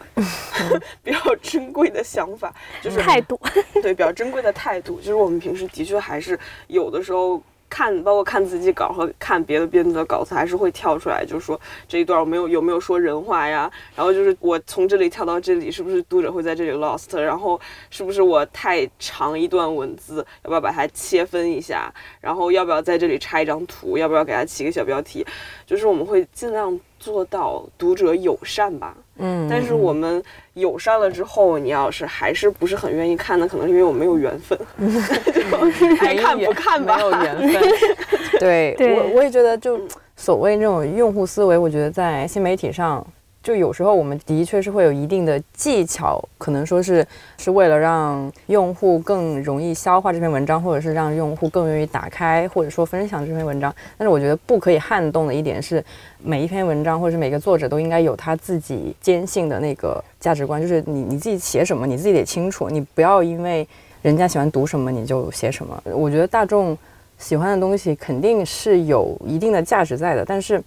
[1.02, 3.38] 比较珍贵的想法，就是态度。
[3.82, 7.42] 对，比较珍贵的态度，就是我们平时的确还是有的时候。
[7.74, 13.68] 看，包括看自己稿和看别的编辑的稿子，还是会跳出来，就是说这一段我没有有没有说人话呀？
[13.96, 17.18] 然后就是我从这里跳到这里，是不是读者会在这里 lost？
[17.18, 17.60] 然后
[17.90, 21.92] 是不是我太长一段文字，要不要把它切分一下？
[22.20, 23.98] 然后要不要在这里插一张图？
[23.98, 25.26] 要不要给它起个小标题？
[25.66, 28.96] 就是我们会尽量做到读者友善吧。
[29.16, 30.22] 嗯，但是我们
[30.54, 33.46] 友善了之后，你要是还是不是很愿意看那？
[33.46, 34.58] 可能是因为我没有缘分，
[36.00, 37.62] 爱看不看吧，没有缘分。
[38.40, 39.80] 对我我也觉得，就
[40.16, 43.06] 所谓那种用户思维，我觉得在新媒体上。
[43.44, 53.72] 就有时候我们的确是会有一定的技巧，可能说是是为了让用户更容易消化这篇文章，或者是让用户更愿意打开或者说分享这篇文章。
[53.98, 55.84] 但是我觉得不可以撼动的一点是，
[56.22, 63.68] 每一篇文章或者是每个作者都应该有他自己坚信的那个价值观，就是你你自己写什么你自己得清楚，你不要因为
[64.00, 65.78] 人家喜欢读什么你就写什么。
[65.92, 66.74] 我觉得大众
[67.18, 70.58] 喜欢的东西肯定是有一定的价值在的，但是。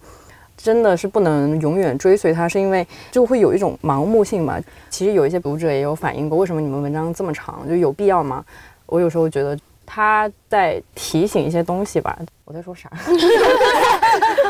[0.58, 4.60] 真的是不能永远追随他，是因为就会有一种盲目性嘛。
[4.90, 8.44] 其实有一些读者也有反映过，为什么你们文章这么长，就有必要吗？
[8.86, 12.18] 我有时候觉得他在提醒一些东西吧。
[12.44, 12.90] 我在说啥？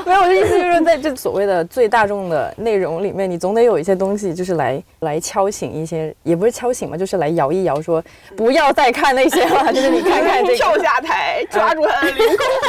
[0.07, 8.01] 没有，我的意思就是在这所谓的最大众的内容里面，你总得有一些东西，就是来来敲醒一些，也不是敲醒嘛，就是来摇一摇，说
[8.37, 12.68] 不要再看那些了， 就是你看看这个，跳下台，抓住他的领口， 你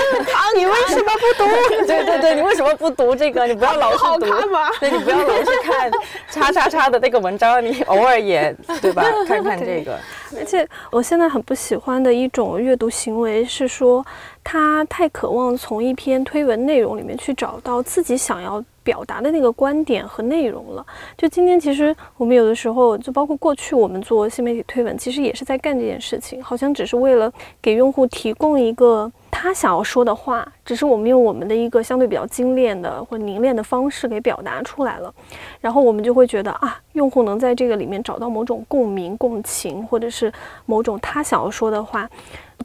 [0.69, 1.49] 为什么不读？
[1.87, 3.45] 对对对，你为什么不读这个？
[3.47, 4.25] 你不要老是读，
[4.79, 5.91] 对，你不要老是看
[6.29, 9.03] 叉叉叉的那个文章，你 偶尔也对吧？
[9.27, 9.97] 看看这个。
[10.37, 14.05] 而且我现在很不喜欢的一种阅读行为是说。
[14.41, 20.83] 他太渴望从一篇推文内容里面去找到自己想要表达的那个观点和内容了。
[21.15, 35.13] 就今天，其实我们有的时候，就包括过去我们做新媒体推文，其实也是在干这件事情，好像只是为了给用户提供一个他想要说的话，只是我们用我们的一个相对比较精炼的或凝练的方式给表达出来了，
[35.61, 40.31] 然后我们就会觉得啊，用户能在这个里面找到某种共鸣、共情，或者是
[40.65, 42.09] 某种他想要说的话，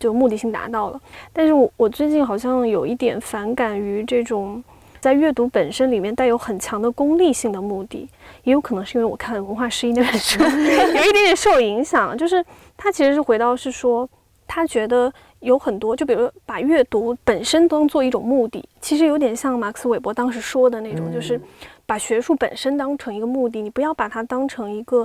[0.01, 1.01] 就目的性达到了。
[1.33, 4.63] 但是我我最近好像有一点反感于这种
[5.01, 8.09] 在阅读本身里面带有很强的功利性的目的，
[8.43, 12.45] 也有可能是因为我看《文化十一》那本书，有一点点受影响，就是
[12.77, 14.09] 他其实是回到是说。
[14.55, 21.41] 他觉得有很多，就比如把阅读本身当做一种目的，其实有点像马克思韦伯当时说的那种，就是
[21.85, 25.05] 把学术本身当成一个目的，你不要把它当成一个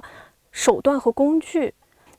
[0.51, 1.73] 手段和工具。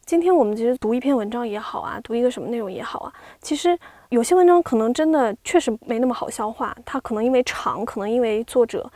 [0.05, 8.91] 今天我们其实读一篇文章也好啊，读一个什么内容也好啊，其实有些文章可能真的确实没那么好消化，它可能因为长，可能因为作者。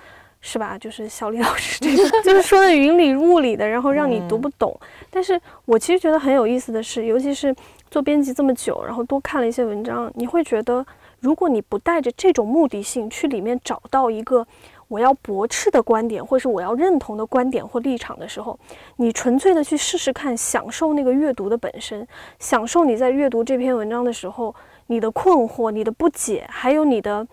[0.46, 0.76] 是吧？
[0.76, 4.78] 就是小李老师这个， 就是说的云里雾里的，然后让你读不懂。
[5.10, 7.56] 但是我其实觉得很有意思的是，尤其是
[7.94, 10.85] 做编辑这么久，然后多看了一些文章，你会觉得，
[11.20, 14.44] 如果你不带着这种目的性去里面找到一个
[14.88, 18.59] 我要驳斥的观点，或是我要认同的观点或立场的时候，
[18.96, 22.04] 你纯粹的去试试看，享受那个阅读的本身，
[22.40, 24.52] 享受你在阅读这篇文章的时候，
[24.88, 27.24] 你的困惑、你的不解，还有你的。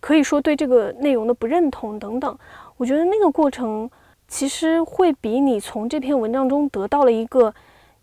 [0.00, 2.36] 可以说对这个内容的不认同等等，
[2.76, 3.88] 我觉得那个过程
[4.26, 7.54] 其实会比你从这篇文章中得到了一个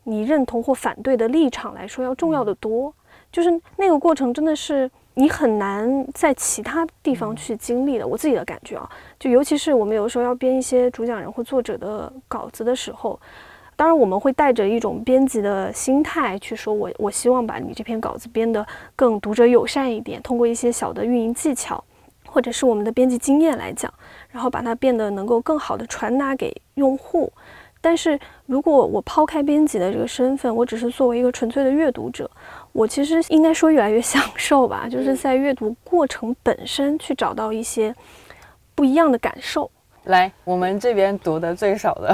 [0.06, 2.92] 你认同或反对的立场来说要重要的多。
[3.32, 8.08] 就是那个过程真的是你很难在其他地方去经历的。
[8.08, 8.90] 我自己的感觉啊，
[9.20, 13.20] 就尤其是我们有的时候要编一些主讲人或作者的稿子的时候，
[13.76, 18.66] 当然我们会带着一种编辑的心态去说，我我希望把你这篇稿子编得
[18.96, 21.84] 更读者友善一点，通过一些小的运营技巧。
[22.28, 23.90] 或者是我们的编辑经验来讲，
[24.30, 27.32] 然后把它变得能够更好的传达给用户。
[27.86, 32.28] 但是如果我抛开编辑的这个身份，我只是作为一个纯粹的阅读者，
[32.72, 37.94] 我其实应该说越来越享受吧，就是在阅读过程本身去找到一些
[38.74, 39.70] 不一样的感受。
[40.06, 42.12] 来，我们这边读的最少的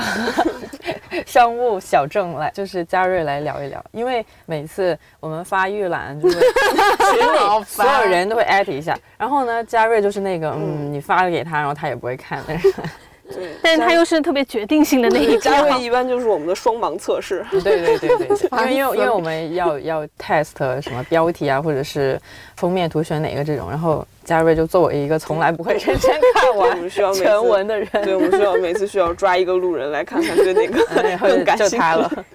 [1.26, 3.82] 商务小郑来，就是嘉瑞来聊一聊。
[3.94, 6.38] 因为每次我们发预览，就是
[7.14, 8.94] 群里所有人都会艾特一下。
[9.18, 12.62] 然后呢，嘉瑞就是那个，嗯，你发了给他，然后他也不会看的人。
[13.34, 17.46] 对，但是他又是特别决定性的那一 嘉瑞一般就是我们的双盲测试。
[17.52, 22.20] 对对对对， 因为因为因为我们要要 test 什么标题啊，或者是
[22.56, 24.06] 封面图选哪个这种，然后。
[24.24, 30.80] 嘉瑞就作为一个从来不会认真看完全文的人，对，我们需要每次需要抓一个路人来看看对哪个
[31.28, 32.26] 更感兴趣了。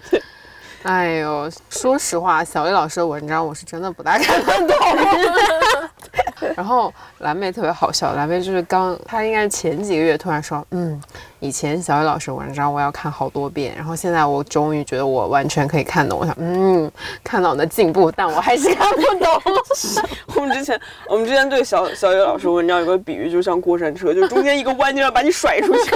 [0.83, 4.77] 哎呦，说实话，小魏老师的文章我是真的不大看得懂。
[6.57, 11.01] 然后蓝莓特别好笑，蓝莓就是刚，他应该前几个月突然说，嗯。
[11.47, 16.19] 以前小雨老师文章我要看好多遍，然后现在我终于觉得我完全可以看懂。
[16.19, 16.91] 我想，嗯，
[17.23, 19.41] 看到你的进步，但我还是看不懂。
[20.35, 25.95] 我们之前，我们之前对小小雨老师文章有个比喻，就像过山车，就中间一个弯就要把你甩出去，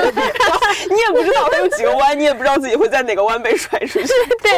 [0.89, 4.07] 你也不知道它有几个弯，你也不知道自己会在哪个弯被甩出去。
[4.41, 4.53] 对，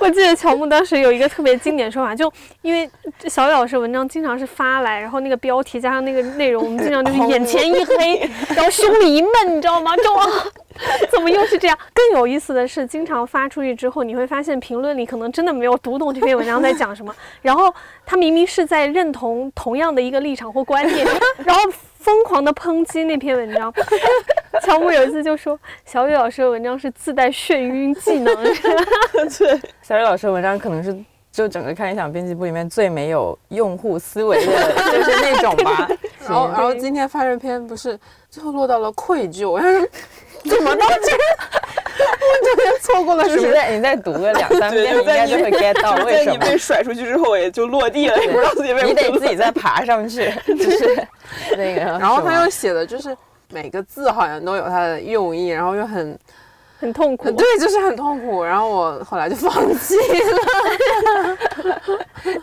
[0.00, 2.32] 我记得乔木当时有一个特别经典说法，就
[2.62, 2.88] 因为
[3.26, 9.94] 小雨老师文章经常是发来，然后那个标题加上那个内容，我们经常就是眼前一黑，然后胸里一闷，你知道吗？
[9.96, 10.02] 就。
[11.10, 11.76] 怎么又是这样？
[11.92, 17.14] 更有意思的是，经常发出去之后，你会发现评论里可能真的没有读懂这篇文章在讲什么。
[17.42, 17.72] 然后
[18.06, 21.06] 他明明是在认同同样的一个立场或观点，
[21.44, 21.62] 然后
[21.98, 23.72] 疯狂的抨击那篇文章。
[24.62, 28.34] 乔木有一次就说，小雨老师的文章是自带眩晕技能。
[28.44, 30.96] 对，小雨老师的文章可能是
[31.30, 35.88] 就整个看理想编辑部里面最没有用户思维的，就是那种吧。
[36.26, 37.98] 然后，然后今天发这篇不是
[38.30, 39.58] 最后落到了愧疚，
[40.48, 41.12] 怎么到这？
[42.00, 43.62] 我这边错过了什么？
[43.70, 46.32] 你再读个两三 遍，应该就会 get 到为什么。
[46.32, 48.92] 你被甩出去之后也就落地了，也不知道自己为什么。
[48.92, 51.08] 你得自己再爬上去， 就是
[51.52, 51.80] 那个。
[51.80, 53.16] 然后他又写的就是
[53.50, 56.18] 每个字好像都有它的用意，然后又很。
[56.78, 58.44] 很痛苦，对，就是很痛苦。
[58.44, 61.36] 然后我后来就放弃了。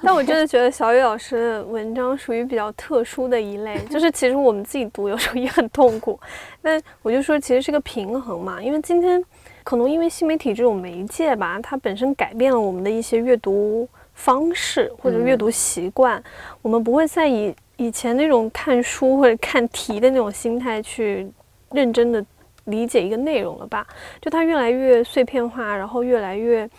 [0.03, 6.19] 但我真的觉得小雨老师的文章属于比较特殊的一类，就是其实我们自己读有时候也很痛苦。
[6.61, 6.71] 那
[7.01, 8.61] 我就说，其实是个平衡嘛。
[8.61, 9.23] 因为今天
[9.63, 16.21] 可能因为新媒体这种媒介吧，它本身改变了我们的一些阅读方式或者阅读习惯，
[16.61, 21.31] 我们不会再以以前那种看书或者看题的那种心态去
[21.71, 22.25] 认真的。
[22.65, 23.87] 理解一个内容了吧？
[24.21, 26.69] 就它越来越碎片化，然后越来越，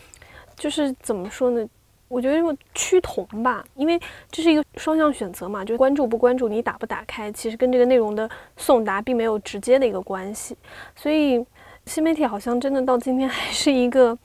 [0.57, 1.68] 就是怎么说呢？
[2.09, 10.57] 我觉得就趋同吧，因为这是一个双向选择嘛，就关注不关注，你打不打开，其实跟这个内容的送达并没有直接的一个关系。
[10.94, 11.44] 所以
[11.87, 14.16] 新媒体好像真的到今天还是一个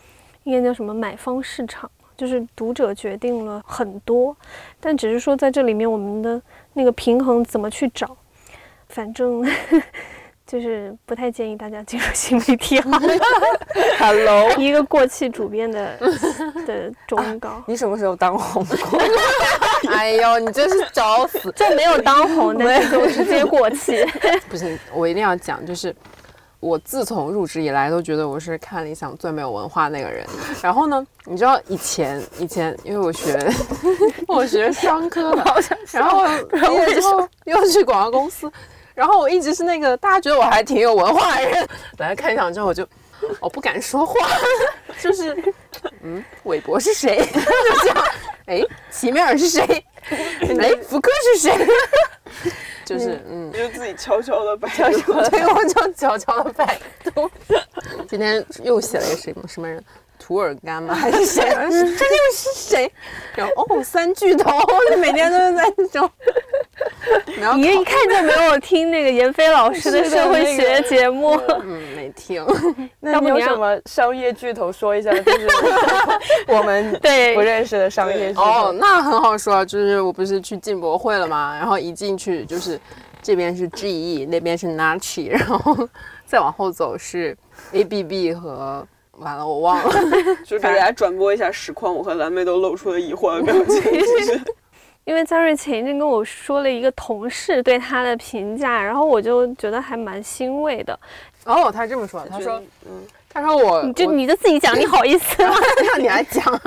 [0.44, 1.90] 应该叫什么买方市场。
[2.18, 4.38] 就是读者决定了很多，
[4.80, 6.40] 但只是说在这里面我们的
[6.74, 8.16] 那个平衡怎么去找，
[8.90, 9.44] 反正
[10.52, 13.20] 就是不太建议大家进入新媒体行业。
[13.98, 15.98] Hello， 一个过气主编的
[16.68, 19.02] 的忠告，你什么时候当红过？
[19.90, 21.50] 哎呦，你真是找死！
[21.54, 24.06] 就没有当红， 但是就直接过气。
[24.50, 25.96] 不行，我一定要讲，就是
[26.60, 30.28] 我自从入职以来都觉得我是看理想最没有文化那个人。
[30.62, 33.40] 然后呢，你知道以前以前因为我学
[34.28, 38.52] 我学商科的，然后毕业之后又去广告公司，
[38.94, 41.68] 然后我一直是那个大家觉得我还挺有文化的人。
[41.98, 42.88] 来看一场之后我就。
[43.40, 44.16] 我不敢说话，
[45.00, 45.38] 就是，
[46.02, 47.18] 嗯，韦伯是谁？
[47.32, 47.40] 就
[47.84, 48.06] 这样，
[48.48, 49.62] 哎，齐米尔是谁？
[50.60, 51.68] 哎，福克是谁？
[52.84, 54.68] 就是，嗯，就自己悄悄的摆
[55.30, 57.30] 对，我就悄悄的百度。
[58.10, 59.84] 今天又写了一个什么什么人，
[60.22, 60.94] 涂尔干吗？
[60.96, 61.42] 还是谁？
[61.50, 62.92] 这又是谁？
[63.36, 64.52] 然后哦，三巨头，
[65.00, 66.10] 每天都是在那种。
[67.58, 71.42] 你一看就没有听那个闫飞老师的社会学节目。
[71.64, 72.46] 嗯，没听。
[73.00, 75.12] 那你有什么商业巨头说一下？
[75.12, 75.50] 就是
[76.48, 78.44] 我们对不认识的商业巨头。
[78.44, 82.80] 哦，那很好说，就是我不是去进博会了嘛，然后一进去就是
[83.22, 85.88] 这边是 GE，那边是 Nachi，然后
[86.26, 87.36] 再往后走是
[87.74, 88.86] ABB 和
[89.22, 89.94] 完了我忘了。
[90.44, 93.82] 就是给大家转播一下实况，我和蓝莓都露出了疑惑的表情。
[93.82, 94.42] 其 实
[95.06, 100.98] 因为张瑞前一阵跟我说了一个同事对他的评价，然后我就觉得还蛮欣慰的。
[101.46, 102.62] 哦，他这么说，他说，
[103.34, 105.56] 他说我，你就你就自己讲，你好意思吗？
[105.94, 106.44] 让你来讲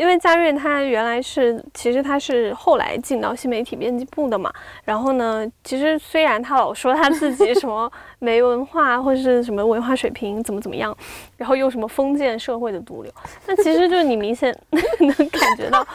[0.00, 4.52] 因为嘉瑞他原来是，其实他是后来进到新媒体编辑部的嘛。
[4.84, 7.88] 然后呢，其实虽然他老说他自己什么
[8.18, 10.96] 没文化或者是什么文化水平怎么怎么样，
[11.36, 13.12] 然后又什么封建社会的毒瘤，
[13.46, 14.52] 那其实就是你明显
[14.98, 15.86] 能感觉到。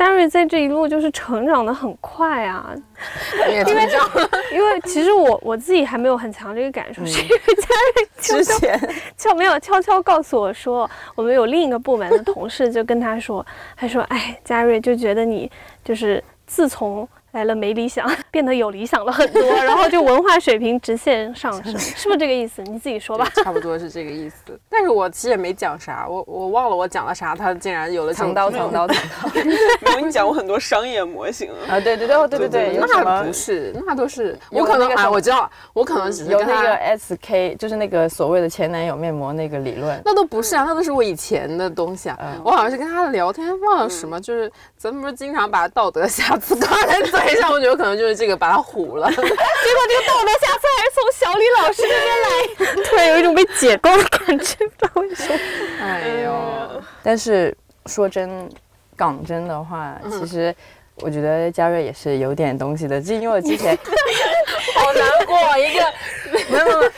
[0.00, 2.74] 嘉瑞在这一路就是成长的很快啊，
[3.46, 13.44] 你也成长了， 因为其实我我自己还没有很强这个感受，是因为嘉瑞之前悄没有悄悄告诉我说，我们有另一个部门的同事就跟他说，
[13.76, 15.50] 他说，哎，嘉瑞就觉得你
[15.84, 22.62] 就是自从来了没理想， 变得有理想了很多， 然后就文化水平直线上升，是不是这个意思？
[22.64, 23.26] 你自己说吧。
[23.44, 24.36] 差不多是这个意思。
[24.68, 29.30] 但是我其实也没讲啥，我我忘了我讲了啥，他竟然有了藏刀藏刀藏刀
[29.82, 31.80] 没有你讲过很多商业模型啊，啊！
[31.80, 40.00] 对对对哦对对对，那不是，那都是我可能啊，我知道，我可能只是有那个 SK，就是那个所谓的前男友面膜那个理论。
[40.04, 42.18] 那都不是啊，那都是我以前的东西啊。
[42.20, 49.08] 嗯我好像是跟他聊天，忘了什么，就是咱们不是经常把道德瑕疵挂在嘴上，我觉得可能就是这个把他唬了。
[49.10, 55.38] 结果这个道德下次还是从小李老师这边来， 突然有一种被解构的感觉，不知道为什么。
[55.82, 57.56] 哎呦，但是
[57.86, 58.48] 说真，
[58.96, 60.54] 港真的话，嗯其实
[60.96, 63.76] 我觉得嘉瑞也是有点东西的，就因为我之前
[64.74, 66.50] 好难过一个。
[66.50, 66.90] 没有没有，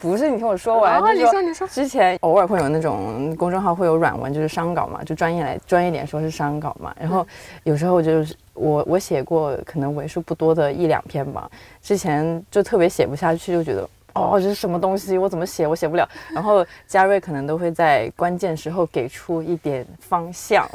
[0.00, 6.94] 不是你听我说完，哦就是你说你说之前偶尔会有那种公众号会有软文，就是商稿嘛，就专业来专业点说是商稿嘛。
[6.98, 7.26] 然后
[7.64, 11.50] 有时候就是我我写过可能为数不多的一两篇吧，
[11.82, 13.88] 之前就特别写不下去，就觉得。
[14.14, 15.16] 哦，这是什么东西？
[15.16, 15.64] 我怎么写？
[15.64, 16.08] 我写不了。
[16.32, 20.68] 然后嘉瑞可能都会在关键时候给出一点方向，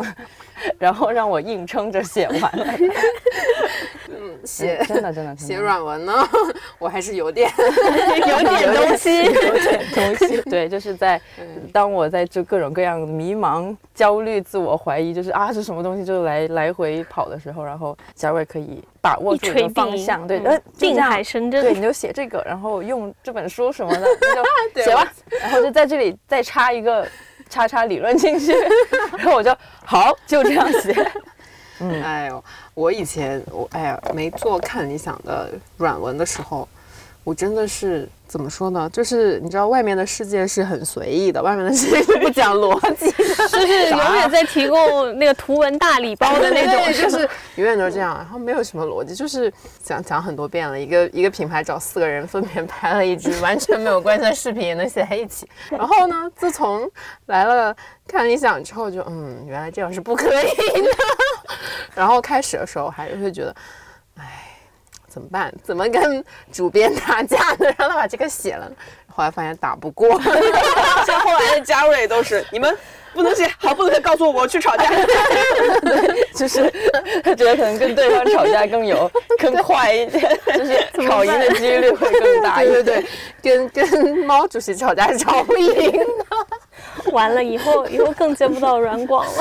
[0.77, 2.51] 然后让我硬撑着写完。
[4.15, 6.13] 嗯写真的真的真的写软文呢，
[6.77, 7.49] 我还是有点。
[8.27, 9.23] 有点东西。
[9.23, 10.41] 有点东西。
[10.49, 11.19] 对，就是在
[11.71, 20.41] 当我在就各种各样迷茫、焦虑、自我怀疑，就是啊是什么东西，就来来回跑的时候，然后小伟可以把握住一个方向，对，
[20.77, 21.63] 定海神针。
[21.63, 24.05] 对，你就写这个，然后用这本书什么的，
[24.75, 27.07] 你就写吧，然后就在这里再插一个
[27.53, 28.51] 叉叉理论进去，
[29.15, 30.91] 然后我就好，就这样写。
[32.01, 36.67] 哎呦，我以前我哎呀没做看理想的软文的时候，
[37.23, 38.89] 我真的是怎么说呢？
[38.91, 49.53] 就是你知道外面的世界是很随意的，外面的世界是不讲逻辑的， 就是永远在提供那个图文大礼包的那种，就是永远都是这样，然后没有什么逻辑，就是
[49.83, 50.79] 讲讲很多遍了。
[50.79, 55.47] 一个一个品牌找四个人分别拍了一支完全没有关系的视频，也能写在一起。
[55.69, 56.89] 然后呢，自从
[57.27, 57.75] 来了
[58.07, 60.89] 看理想之后就，嗯，原来这样是不可以的。
[61.93, 63.55] 然后开始的时候还是会觉得，
[64.17, 64.42] 哎，
[65.13, 65.53] 怎么办？
[65.61, 67.67] 怎么跟主编打架呢？
[67.77, 68.67] 让他把这个写了。
[69.15, 70.19] 后来发现打不过，
[71.05, 72.75] 像后来的嘉瑞都是 你们
[73.13, 74.89] 不能写，好不能写，告诉我我去吵架。
[76.33, 76.67] 就是
[77.23, 79.07] 他觉得可能跟对方吵架更有
[79.37, 82.83] 更快一点，就是吵赢的几率会更大一点。
[82.83, 83.05] 对对
[83.43, 86.25] 对，跟跟猫主席吵架是吵不赢的。
[87.13, 89.31] 完了以后 以后更接不到软广了。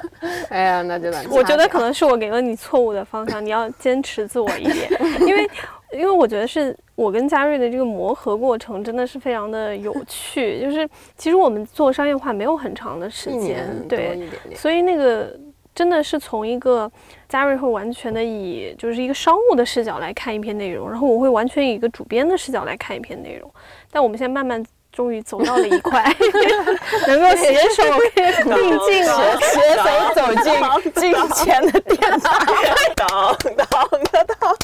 [0.50, 4.90] 哎呀，那真的，我觉得可能是我给了你错误的方向，你要坚持自我一点，
[5.26, 5.48] 因为
[5.92, 14.56] 因为我觉得是我跟嘉瑞的这个磨合过程真的是非常的有趣，就是其实我们做商业化没有很长的时间，对，点点。
[14.56, 15.38] 所以那个
[15.74, 16.90] 真的是从一个
[17.28, 23.50] 嘉瑞会完全的以就是一个商务的视角来看一篇内容，然后我会完全以一个主编的视角来看一篇内容，
[23.90, 24.64] 但我们现在慢慢。
[24.92, 26.04] 终于走到了一块，
[27.08, 27.82] 能够携手
[28.14, 29.40] 并进了。
[29.40, 29.84] 携手
[30.14, 30.52] 走进
[30.94, 32.46] 金钱的殿堂。
[32.94, 33.08] 当
[33.56, 33.66] 当
[34.12, 34.56] 当当，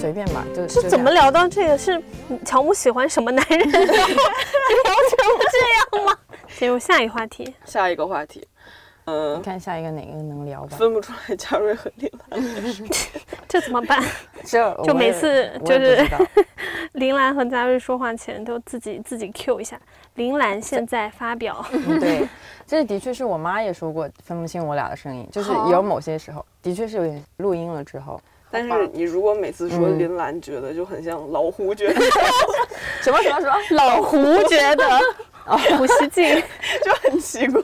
[0.00, 1.78] 随便吧，就是怎么聊到这个？
[1.78, 2.02] 是
[2.44, 3.58] 乔木喜欢什么男人？
[3.60, 3.88] 聊成
[5.50, 6.14] 这样吗？
[6.58, 7.54] 进入下一话题。
[7.64, 8.46] 下一个话题，
[9.06, 10.76] 嗯、看下一个哪个能聊吧？
[10.76, 12.40] 分不出来嘉瑞和林兰。
[13.48, 14.02] 这怎么办？
[14.44, 16.04] 这就每次就是
[16.92, 19.80] 林兰和嘉瑞说话前都自己 自己 Q 一下。
[20.14, 22.28] 林兰现在发表，嗯对，
[22.66, 32.00] 这的确是我妈也说过分不清我俩的声音，就是有某些时候的确是有点录音了之后，但是你如果每次说嗯林兰，觉得就很像老胡，觉得
[33.00, 33.54] 什么什么什么。
[33.70, 35.00] 老胡觉得，
[35.78, 36.42] 胡锡进，
[36.84, 37.62] 就很奇怪。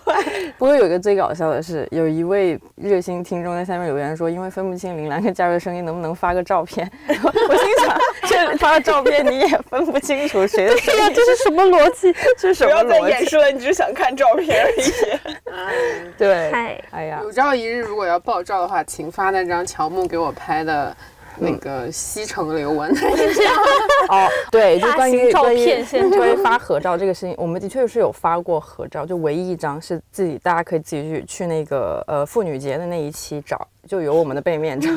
[0.59, 6.91] 不过有一个最搞笑的是，有一位热心听众在下面留言说，因为分不清铃兰跟嘉瑞的声音，能不能发个照片？
[7.09, 12.15] 我心想，这发个照片你也分不清楚谁的声对呀，音，这是什么逻辑？
[12.37, 13.13] 这是什不要么逻辑？
[13.13, 16.13] 再掩饰了，你只是想看照片而已。
[16.19, 20.95] 对，嗨，哎呀，有朝一日如果要爆照的话，请发那张乔木给我拍的
[21.41, 22.91] 那个西城刘雯。
[24.09, 34.91] 哦，对，就关于照片现 关于发合照这个事情，我们的确是有发过合照，就唯一一张是自己大家可以自己去去那个呃妇女节的那一期找，就有我们的背面照。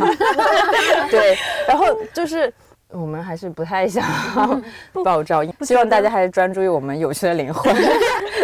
[1.09, 1.37] 对，
[1.67, 2.53] 然后就是。
[2.95, 4.03] 我们还是不太想
[5.03, 7.73] 爆照，希望大家还是专注于我们有趣的灵魂，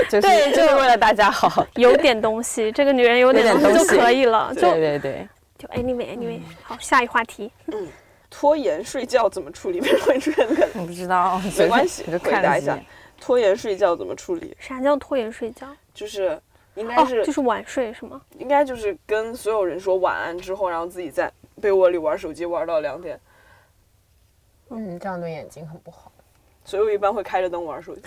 [0.09, 1.63] 就是对就是为了大家好。
[1.75, 4.51] 有点东西，这个女人有点东西就可以了。
[4.55, 5.29] 对对对，
[5.59, 7.51] 就 anyway anyway，好，下一话题。
[7.67, 7.87] 嗯
[8.31, 9.79] 拖延睡觉怎么处理？
[9.81, 10.69] 为什么会出现这个？
[10.79, 12.79] 我不知道，没关系我 就回答一下。
[13.19, 14.55] 拖延睡觉怎么处理？
[14.59, 15.67] 啥叫拖延睡觉？
[15.95, 16.39] 就是
[16.75, 18.21] 应该哦，是、就是晚睡是吗？
[18.37, 23.19] 应该就是跟所有人说晚安之后，然后自己在被窝里玩手机玩到两点。
[24.69, 26.08] 嗯，这样对眼睛很不好。
[26.69, 28.01] 所以我一般会开着灯玩手机。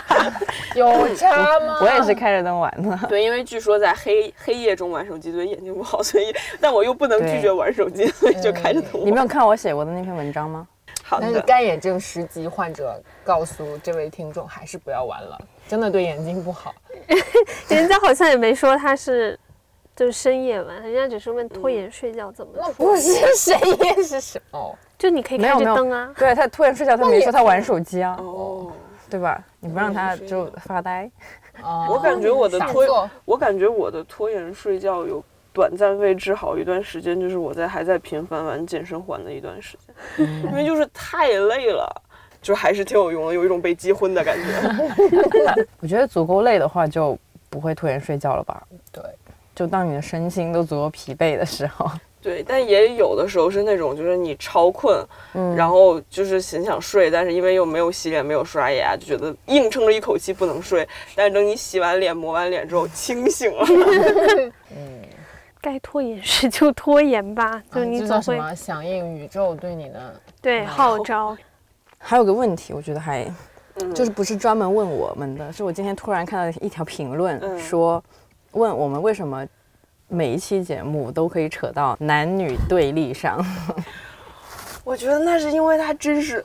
[0.76, 1.78] 有差吗？
[1.80, 2.98] 我也是开着灯玩的。
[3.08, 6.26] 对，因为据说在黑黑夜中玩手机对眼睛不好，所以
[6.60, 9.02] 但我又不能拒绝玩手机，所以就开着灯。
[9.02, 10.68] 你没有看我写过的那篇文章吗？
[11.02, 16.74] 好但是的，干眼症十级患者告诉这位听众，还是不要玩了，真的对眼睛不好。
[17.70, 19.38] 人家好像也没说他是
[19.98, 22.72] 就是深夜玩，人家只是问拖延睡觉怎么处理。
[22.76, 24.78] 不是 深夜是什么？
[24.96, 26.14] 就你可以开着灯啊。
[26.16, 28.70] 对他拖延睡觉，他没说他玩手机啊，哦，
[29.10, 29.44] 对吧？
[29.58, 31.10] 你不让他就发呆。
[31.64, 35.20] 哦我感觉我的拖我感觉我的拖延睡觉有
[35.52, 39.76] 短暂被治好一段时间，就是我在还在频繁玩健身环的一段时
[40.16, 42.02] 间，因为就是太累了。
[42.40, 45.66] 就还是挺有用的，有一种被击昏的感觉。
[45.82, 47.18] 我觉得足够累的话，就
[47.50, 48.62] 不会拖延睡觉了吧？
[48.92, 49.02] 对，
[49.58, 51.90] 就当你的身心都足够疲惫的时候，
[52.22, 55.04] 对，但也有的时候是那种，就是你超困，
[55.34, 60.88] 嗯然后就是很想睡，但是因为又没有洗脸、没有刷牙，就觉得硬撑着一口气不能睡。
[61.16, 63.66] 但是等你洗完脸、抹完脸之后，清醒了。
[64.76, 65.02] 嗯
[65.60, 68.54] 该拖延时就拖延吧，就你总会、啊什么？
[68.54, 71.36] 响应宇宙对你的对号召。
[71.98, 73.24] 还有个问题，我觉得还
[73.80, 78.02] 嗯就是不是专门问我们的，是我今天突然看到一条评论嗯说，
[78.52, 79.46] 问我们为什么
[80.08, 83.44] 每一期节目都可以扯到男女对立上。
[84.84, 86.42] 我觉得那是因为它真实，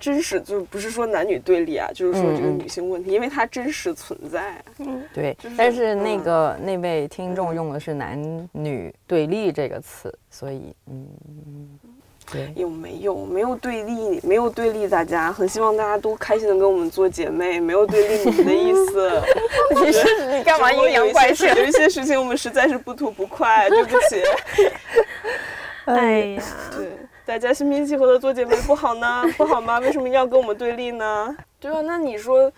[0.00, 4.64] 真实就不是说男女对立啊，就是说这个女性问题，因为它真实存在。
[4.78, 11.78] 嗯对就是，但是那嗯个、那位听众用的是男女对立这个词，所以嗯，
[12.30, 14.20] 对，有没有没有对立？
[14.24, 19.22] 没有对立大家，很希望大家都开心的跟我们做姐妹，没有对立你们的意思。
[19.80, 21.46] 你是你干嘛阴阳怪气？
[21.54, 24.22] 有一些事情我们实在是不吐不快，对不起。
[25.86, 26.42] 哎呀，
[26.76, 26.88] 对，
[27.24, 29.22] 大家心平气和的做姐妹不好呢？
[29.36, 29.78] 不好吗？
[29.78, 31.36] 为什么要跟我们对立呢？
[31.60, 31.80] 对吧？
[31.80, 32.50] 那你说，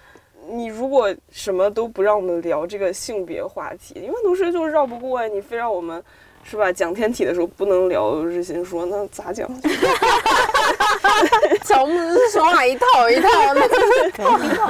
[0.49, 6.03] 你如果什么都不让我们聊这个性别话题，因为同时就绕不过呀，你非让我们。
[6.45, 6.73] 是吧？
[6.73, 9.49] 讲天体的时候不能聊日心说，那咋讲？
[11.65, 13.69] 乔木是说话一套一套的。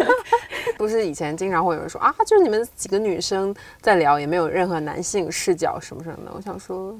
[0.77, 6.33] 不是以前经常会有人说啊，就是你们几个女生在聊，也没有任何男性视角什么什么的。
[6.35, 6.93] 我想说，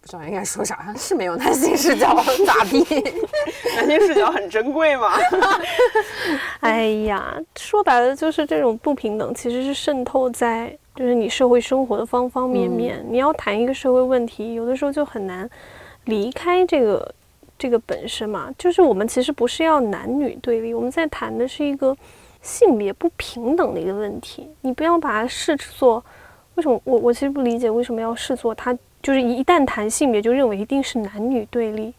[0.00, 2.14] 不知道应该说啥，是没有男性视角，
[2.46, 2.84] 咋地？
[3.76, 5.12] 男性视角很珍贵嘛。
[6.60, 13.04] 哎呀，说白了就是这种不平等，其实是渗透在就是你社会生活的方方面面。
[13.08, 15.48] 你要谈一个社会问题，有的时候就很难
[16.04, 17.14] 离开这个
[17.58, 18.52] 这个本身嘛。
[18.56, 21.96] 就是我们其实不是要男女对立，我们在谈的是一个
[22.42, 24.48] 性别不平等的一个问题。
[24.60, 26.04] 你不要把它视作
[26.54, 28.72] 为什么我我其实不理解为什么要视作它
[29.02, 31.92] 就是一一旦谈性别就认为一定是男女对立。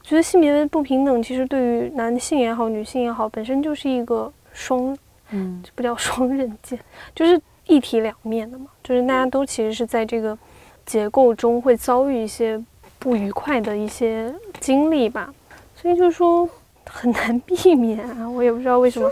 [0.00, 4.96] 我觉得性别的不平等，其实对于男性也好，女性也好，本身就是一个双，
[5.32, 6.78] 嗯，这不叫双刃剑，
[7.14, 7.38] 就是
[7.68, 8.66] 一体两面的嘛。
[8.82, 10.36] 就是大家都其实是在这个
[10.84, 12.60] 结构中会遭遇一些
[12.98, 15.32] 不愉快的一些经历吧，
[15.76, 16.48] 所以就是说
[16.90, 18.28] 很难避免啊。
[18.28, 19.08] 我也不知道为什么，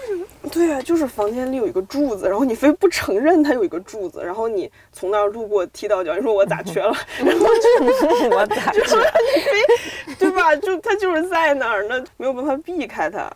[0.50, 6.92] 对啊，就是房间里有一个柱子，然后你非不承认它有一个柱子，然后你从那儿路过踢到脚，你说我咋缺了，
[7.22, 10.14] 然后就 我咋就你非？
[10.18, 10.56] 对吧？
[10.56, 13.30] 就它就是在那儿，呢没有办法避开它。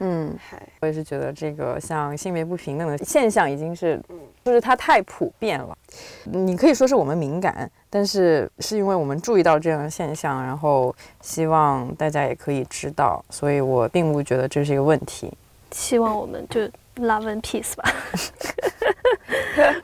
[0.00, 4.00] 嗯，嗨，我也是觉得这个像性别不平等的现象已经是，
[4.44, 5.76] 就是它太普遍了。
[6.24, 15.32] 你可以说是我们敏感，但是是因为我们注意到这样的现象，然后希望大家也可以知道，所以我并不觉得这是一个问题。
[15.70, 16.60] 希望我们就
[16.96, 17.88] love and peace 吧，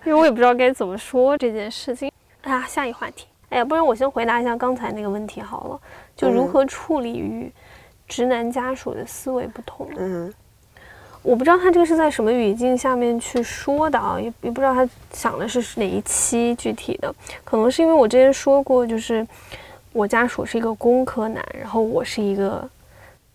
[0.04, 2.10] 因为我也不知道该怎么说这件事情。
[2.42, 2.66] 啊。
[2.66, 5.80] 下一话题，哎呀，不然我先回答一下刚才那个问题好了，
[6.16, 7.50] 就如何处理与
[8.10, 9.88] 直男家属的思维不同。
[9.96, 10.30] 嗯
[11.22, 19.26] 我不知道他这个是在什么语境下面去说的啊，也也不知道他想的是哪一期具体的，可能是因为我之前说过，就是
[19.92, 22.66] 我家属是一个工科男，然后我是一个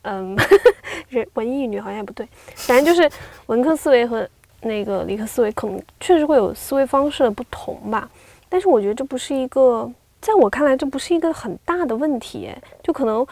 [0.02, 0.36] 嗯
[1.10, 3.08] 人文艺女，好像也不对，反正就是
[3.46, 4.28] 文科思维和
[4.62, 8.10] 那个理科思维可能确实会有思维方式的不同吧，
[8.50, 9.88] 但是我觉得这不是一个，
[10.20, 13.24] 在我看来这不是一个很大的问题，哎就可能。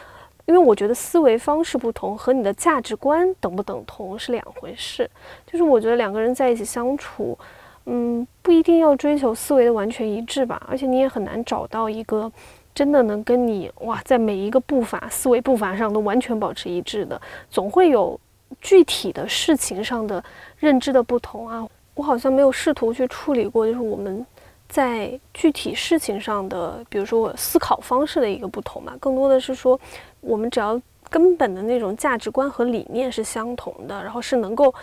[0.45, 5.09] 因为我觉得思维方式不同和你的价值观等不等同是两回事。
[5.47, 7.37] 就是我觉得两个人在一起相处，
[7.85, 12.29] 嗯，不一定要追求思维的完全一致吧，而且你也很难找到一个
[12.75, 18.19] 真的能跟你哇，在每一个步伐、思维步伐上都完全保持一致的，总会有
[18.59, 20.21] 具体的事情上的
[20.57, 21.65] 认知的不同啊。
[21.95, 24.25] 我好像没有试图去处理过，就是我们
[24.67, 29.79] 在具体事情上的，比如说我思考方式的一个不同吧，更多的是说。
[30.23, 34.73] 我们只要根本的那种价值观和理念是相同的，然后是能够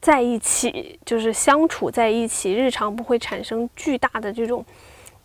[0.00, 4.64] 在一起，就是相处在一起，日常不会产生巨大的这种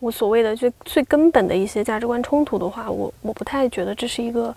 [0.00, 4.54] 我所谓的最最根本的一些价值观冲突的话，我我不太觉得这是一个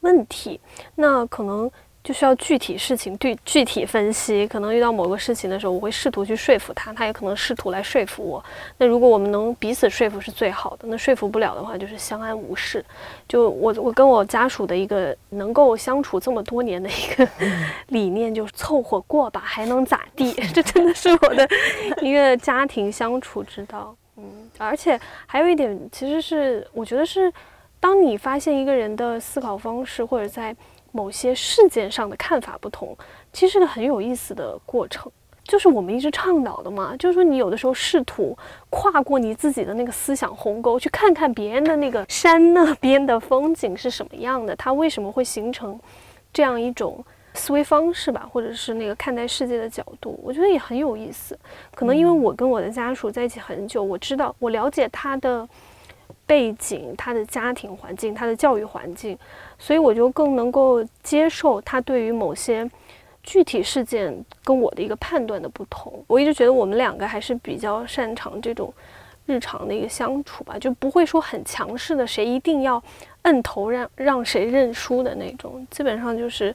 [0.00, 0.60] 问题。
[0.94, 1.70] 那可能。
[2.08, 8.42] 就需要具体事情对具体分析，可能遇到某个事情的时候，我会试图去说服他，他也可能试图来说服我。
[8.78, 12.82] 那如果我们能彼此说服是最好的，那说服不了的话，就是相安无事。
[13.28, 17.28] 就我我跟我家属的一个能够相处这么多年的一个
[17.88, 20.32] 理念，就是凑合过吧，还能咋地？
[20.54, 21.46] 这真的是我的
[22.00, 23.94] 一个家庭相处之道。
[24.16, 24.24] 嗯，
[24.56, 27.30] 而且还有一点，其实是我觉得是，
[27.78, 30.56] 当你发现一个人的思考方式或者在
[30.98, 32.96] 某些事件上的看法不同，
[33.32, 35.10] 其实是个很有意思的过程。
[35.44, 38.36] 就是我们一直倡导的嘛，就是说你有的时候试图
[38.68, 45.78] 跨过你自己的那个思想鸿沟，去看看别人的那个山那边的风景是什么样的，它为什么会形成
[46.32, 51.38] 这样一种思维方式吧，或者是那个看待世界的角度，我觉得也很有意思。
[51.74, 55.48] 可能因为我跟我的家属在一起很久，我知道我了解他的
[56.26, 59.16] 背景、他的家庭环境、他的教育环境。
[59.58, 62.68] 所以我就更能够接受他对于某些
[63.22, 66.02] 具体事件跟我的一个判断的不同。
[66.06, 68.72] 我一直觉得我们两个还是比较擅长这种
[69.26, 72.82] 日常的一个相处吧，就不会说很强势的，谁一定要
[73.22, 75.66] 摁头让让谁认输的那种。
[75.70, 76.54] 基本上就是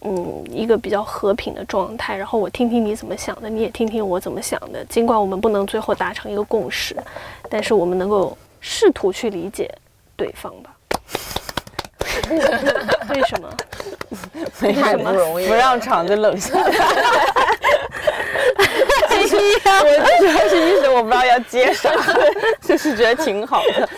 [0.00, 4.82] 嗯一个比较和平的状态，然后我听听你怎么想的，你也听听我怎么想的。
[4.86, 6.96] 尽管我们不能最后达成一个共识，
[7.50, 9.70] 但是我们能够试图去理解
[10.16, 10.74] 对方吧。
[12.28, 13.48] 为什么？
[14.82, 16.70] 太不容易，不让场子冷下来。
[19.18, 21.90] 我主要是一时我不知道要接啥，
[22.62, 23.88] 就是觉得挺好的，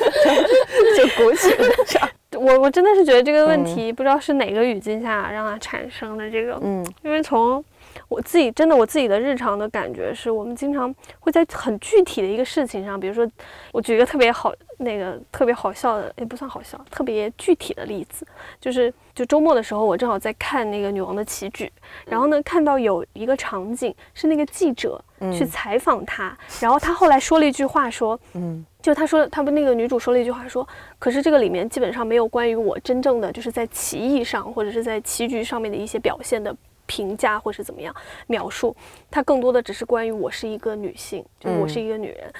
[0.96, 2.08] 就鼓起了掌。
[2.32, 7.62] 我我真的是觉得这个问题不知道是哪个语境下让它产生的这个，嗯，因为从
[8.09, 13.28] 我自己真的我自己的日常的感觉是，我们经常会在很具体的一个事情上，比如说，
[13.72, 18.26] 我举一个特别好那个特别好笑的，也不算好笑，特别具体的例子，
[18.61, 21.66] 就是就周末的时候，我正好在看那个《女王的棋局》，
[22.07, 30.66] 然后呢，看到有一个场景是那个记者去采访他，然后他后来说了一句话，说，嗯，就他说，他们那个女主说了一句话说，
[30.99, 36.55] 可是这个里面基本上没有关于我真正的就是在棋艺上或者是在棋局上面的一些表现的
[36.91, 37.95] 评价或是怎么样
[38.26, 38.74] 描述，
[39.09, 42.32] 它更多的只是关于我是一个女性，就是我是一个女人。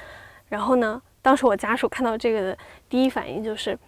[0.49, 3.79] 然后呢，当时我家属看到这个的第一反应就是，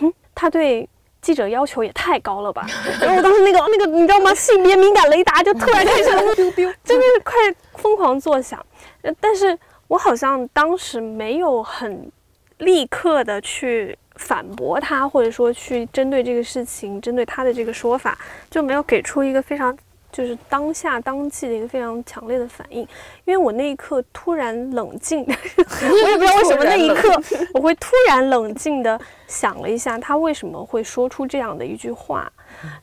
[0.00, 0.88] 嗯，他对
[1.20, 2.66] 记者要求也太高了吧。
[3.02, 4.32] 然后我当时那个那个你知道吗？
[4.34, 7.34] 性别敏感雷达就突然开始 丢丢真的是快
[7.74, 8.64] 疯狂作响。
[9.02, 12.10] 呃但是我好像当时没有很
[12.58, 18.18] 立刻的去反驳他，或者说去针对这个事情，针对他的这个说法，
[18.50, 19.76] 就没有给出一个非常
[20.10, 22.80] 就是当下当季的一个非常强烈的反应。
[23.24, 27.22] 因为我那一刻突然冷静，我也不知道为什么那一刻
[27.54, 32.30] 我会突然冷静的想了一下，他为什么会说出这样的一句话，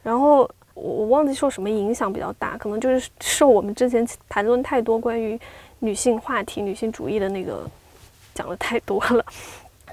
[0.03, 0.49] 然后。
[0.77, 5.39] 我我忘记受什么影响比较大，可能就是受我们之前谈论太多关于
[5.79, 7.65] 女性话题、女性主义的那个
[8.33, 9.25] 讲的太多了，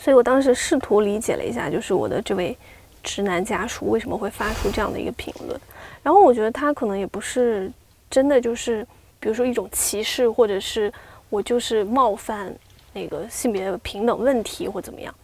[0.01, 2.59] 所以我当时试图理解了一下，就是我的这位
[3.03, 5.61] 直男家属为什么会发出这样的一个评论。
[6.03, 7.70] 然后我觉得他可能也不是
[8.11, 8.86] 真的就是，
[9.20, 10.92] 比如说一种歧视，或者是
[11.30, 12.53] 我就是冒犯
[12.92, 15.14] 那个性别平等问题或怎么样。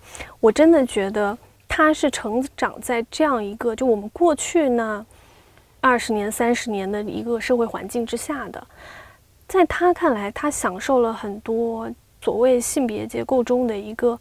[0.41, 5.05] 我真的觉得他是成长在这样一个就我们过去呢
[5.81, 8.67] 二十年、三十年的一个社会环境之下的。
[9.47, 14.19] 在他看来，他享受了很多所谓性别结构中的一个，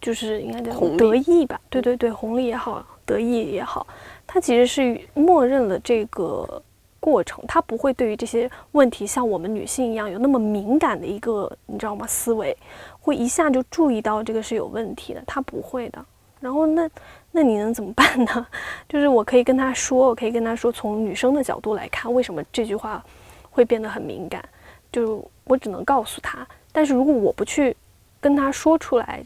[0.00, 1.60] 就是应该叫红得意吧？
[1.68, 3.86] 对对对，红利也好，得意也好，
[4.26, 6.62] 他其实是默认了这个
[6.98, 12.06] 过程，他不会对于这些问题像我们女性一样有那么敏感的一个，你知道吗？
[12.06, 12.56] 思维
[13.00, 16.04] 会一下就注意到这个是有问题的，他不会的。
[16.40, 16.88] 然后那
[17.32, 18.46] 那你能怎么办呢？
[18.88, 23.04] 就是我可以跟他说，我可以跟他说，从女生的角度来看，为什么这句话
[23.50, 24.42] 会变得很敏感？
[24.90, 27.76] 就我只能告诉他，但是如果我不去
[28.20, 29.22] 跟他说出来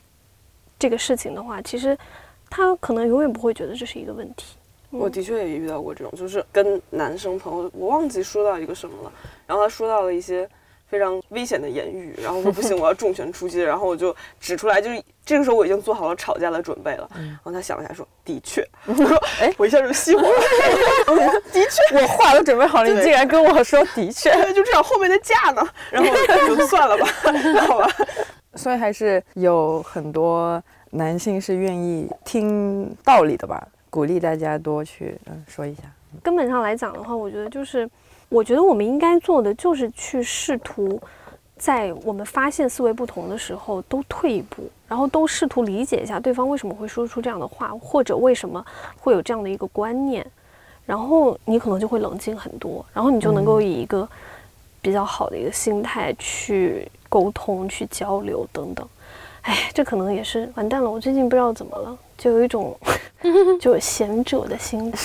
[0.85, 1.97] 这个事情的话，其实
[2.51, 4.59] 他可能永远不会觉得这是一个问题。
[4.91, 9.11] 我的确也遇到过这种，就是跟男生朋友，我忘记说到一个什么了，
[9.47, 10.47] 然后他说到了一些
[10.87, 20.35] 非常危险的言语，然后我说不行， 我要重拳出击，然后我就指出来，就是这个时候我已经做好了吵架的准备了，然后他想了一下说，的确， 我说，哎，我一下就熄火了，
[21.07, 26.11] 我说的确，我话都准备好了，你竟然跟我说的确，就这样，后面的架呢，然后
[26.51, 27.09] 我就算了吧，
[27.67, 27.91] 好吧，
[28.55, 30.63] 所以还是有很多
[30.95, 35.83] 男性是愿意听道理的吧，鼓励大家多去嗯说一下。
[36.23, 37.89] 根本上来讲的话，我觉得就是，
[38.29, 41.01] 我觉得我们应该做的就是去试图，
[41.57, 48.65] 在我们发现思维不同的时候，都退一步，然后都试图理解一下对方为什么会说出这样的话，或者为什么
[49.01, 50.25] 会有这样的一个观念，
[50.87, 54.09] 然后你可能就会冷静很多，然后你就能够以一个
[54.81, 58.89] 比较好的一个心态去沟通、去交流等等。
[59.45, 60.91] 哎，这可能也是完蛋了。
[60.91, 62.79] 我最近不知道怎么了，就有一种
[63.61, 64.99] 就贤者的心态，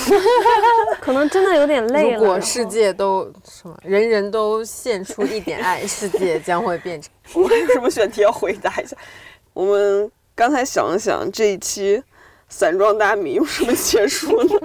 [1.01, 2.19] 可能真的有点累了。
[2.19, 7.11] 如果世界都什么，人人都献出一点爱，世界将会变成。
[7.33, 8.95] 我们有什么选题要回答一下？
[9.53, 12.01] 我们刚才想了想，这一期
[12.47, 14.55] 散装大米用什么结束呢？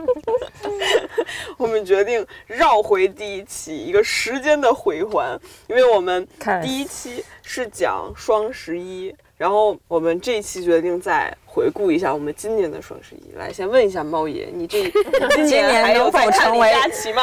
[1.59, 6.27] 我们决定绕回第一期，一个时间的回环，因为我们
[6.63, 13.33] 第一期是讲双十一，然后我们这一期决定再回顾一下我们今年的双十一。
[13.37, 14.85] 来，先问一下猫爷，你这
[15.35, 17.23] 今年年还有能否成为佳琦吗？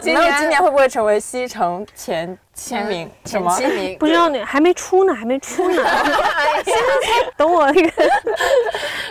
[0.00, 3.10] 今年今年会不会成为西城前签名？
[3.24, 3.54] 什么？
[3.56, 5.82] 签名不知道呢，还没出呢，还没出呢。
[7.36, 7.90] 等我那个，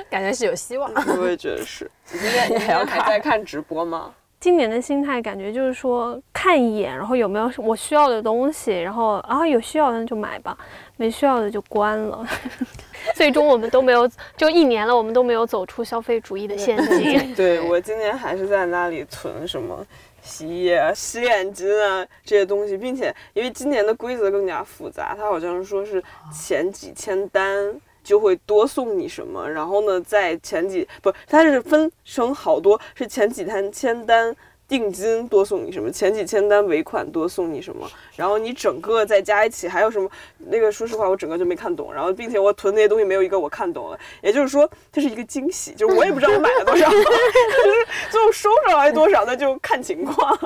[0.10, 0.90] 感觉是有希望。
[1.20, 1.90] 我也觉得是。
[2.12, 4.14] 你今天你还要还在看直播吗？
[4.40, 10.56] 今年的心态感觉就是说看一眼，然后有没有我需要的东西，然后啊有需要的就买吧，
[10.96, 12.26] 没需要的就关了。
[13.16, 17.34] 最终我们都没有，就一年了，我们都没有走出消费主义的陷阱。
[17.36, 19.86] 对 我今年还是在那里存什么
[20.22, 27.74] 洗衣液啊、洗脸巾啊这些东西，并且因为今年的规则更加复杂，它好像说是前几千单
[28.08, 34.34] 就会多送你什么，然后呢，在前几不，它是分成好多，是前几天签单。
[34.68, 35.90] 定金多送你什么？
[35.90, 37.90] 前几千单尾款多送你什么？
[38.16, 40.10] 然后你整个再加一起还有什么？
[40.50, 41.94] 那个说实话，我整个就没看懂。
[41.94, 44.00] 然后，并且我囤那些东西没有一个我看懂了。
[44.22, 50.38] 也就是说，这是一个惊喜，就是我也不知道我买了多少， 就是最后收上来多少，那就看情况。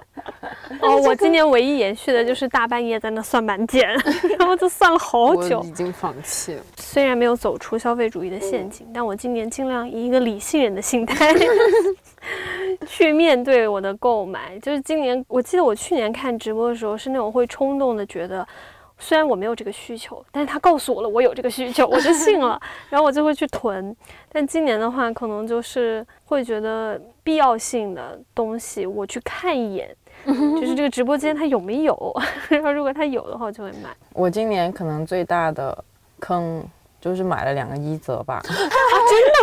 [0.81, 3.87] 哦， 我今年唯一延续的就是大半夜在那算满减，
[4.37, 5.71] 然后就算了好久已。
[5.71, 6.61] 经放弃了。
[6.77, 11.33] 虽然没有走出消费主义的陷阱，但我今年尽量以一个理性人的心态
[12.85, 14.59] 去面对我的购买。
[14.59, 18.47] 就是今年，我记得我去年看直播的时候，是那种会冲动的觉得
[18.97, 22.59] 虽然我没有这个需求，但是他告诉我了我有这个需求，我就信了，
[22.89, 23.95] 然后我就会去囤。
[24.31, 29.95] 但今年的话，可能就是会觉得必要性的东西，我去看一眼，
[30.25, 32.15] 就是这个直播间它有没有，
[32.49, 33.89] 然后如果它有的话，我就会买。
[34.13, 35.83] 我今年可能最大的
[36.19, 36.63] 坑
[37.01, 38.67] 就是买了两个一折吧，真的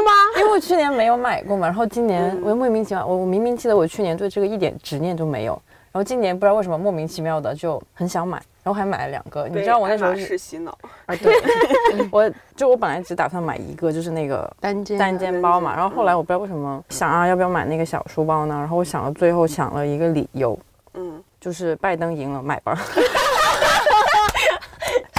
[0.07, 0.13] 吗？
[0.39, 9.49] 因为我去年没有买过嘛，然后今年我又莫名其妙，我我明明记得我去年对这个一点执念都没有，然后今年不知道为什么莫名其妙的就很想买，然后还买了两个。
[9.49, 10.71] 你知道我那时候是洗脑，
[11.07, 11.35] 啊，对，
[12.13, 18.55] 我就我本来只打算买一个，就是那个单肩单肩包嘛，然后后来我不知道为什么想啊，要不要买那个小书包呢？
[18.55, 20.57] 然后我想了，最后想了一个理由，
[20.95, 22.79] 嗯，就是拜登赢了，买吧。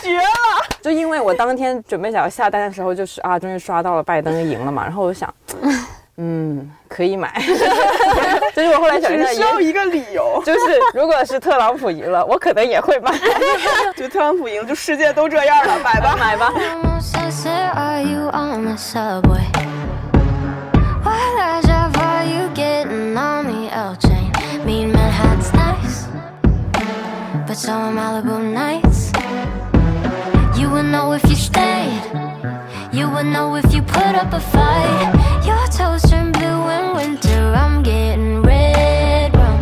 [0.09, 0.23] 绝了！
[0.81, 5.33] 就因为我当天准备想要下单的时候，就是啊，终于刷到了拜登赢了嘛，然后我就想，
[6.17, 7.33] 嗯，可以买。
[8.55, 10.59] 就是我后来想一下，只需要一个理由，就是
[10.93, 13.11] 如果是特朗普赢了，我可能也会买，
[13.95, 16.51] 就特朗普赢，就世界都这样了，买吧，买吧。
[16.51, 19.45] Almost as there are you on the subway?
[21.01, 24.31] What I drive are you getting on the L train?
[24.65, 26.07] Mean Manhattan's nice,
[27.47, 29.08] but so are Malibu nights.
[30.89, 32.01] Know if you stayed.
[32.91, 35.45] You would know if you put up a fight.
[35.45, 37.53] Your toes turn blue in winter.
[37.55, 39.61] I'm getting red rum.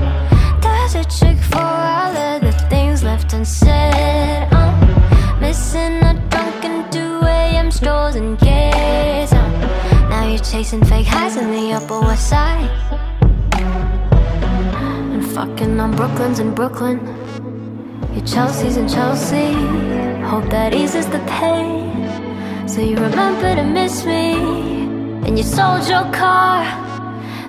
[0.61, 4.47] There's a trick for all of the things left unsaid.
[4.53, 7.71] I'm missing a drunken 2 a.m.
[7.71, 9.34] strolls and gaze.
[10.09, 12.69] Now you're chasing fake highs in the Upper West Side.
[15.11, 16.99] And fucking on Brooklyn's in Brooklyn.
[18.18, 19.53] Your Chelsea's in Chelsea.
[20.24, 22.68] Hope that eases the pain.
[22.68, 24.34] So you remember to miss me.
[25.24, 26.63] And you sold your car.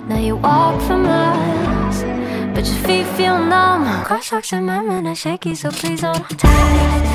[0.07, 2.03] Now you walk for miles.
[2.53, 3.87] But your feet feel numb.
[4.05, 7.05] Crosswalks and mind are shaky, so please on tight.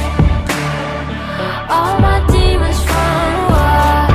[1.70, 4.10] All my demons run wild.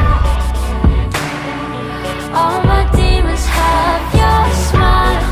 [2.39, 5.23] All my demons have your smile.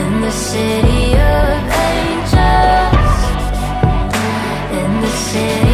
[0.00, 1.07] In the city
[5.34, 5.67] dancing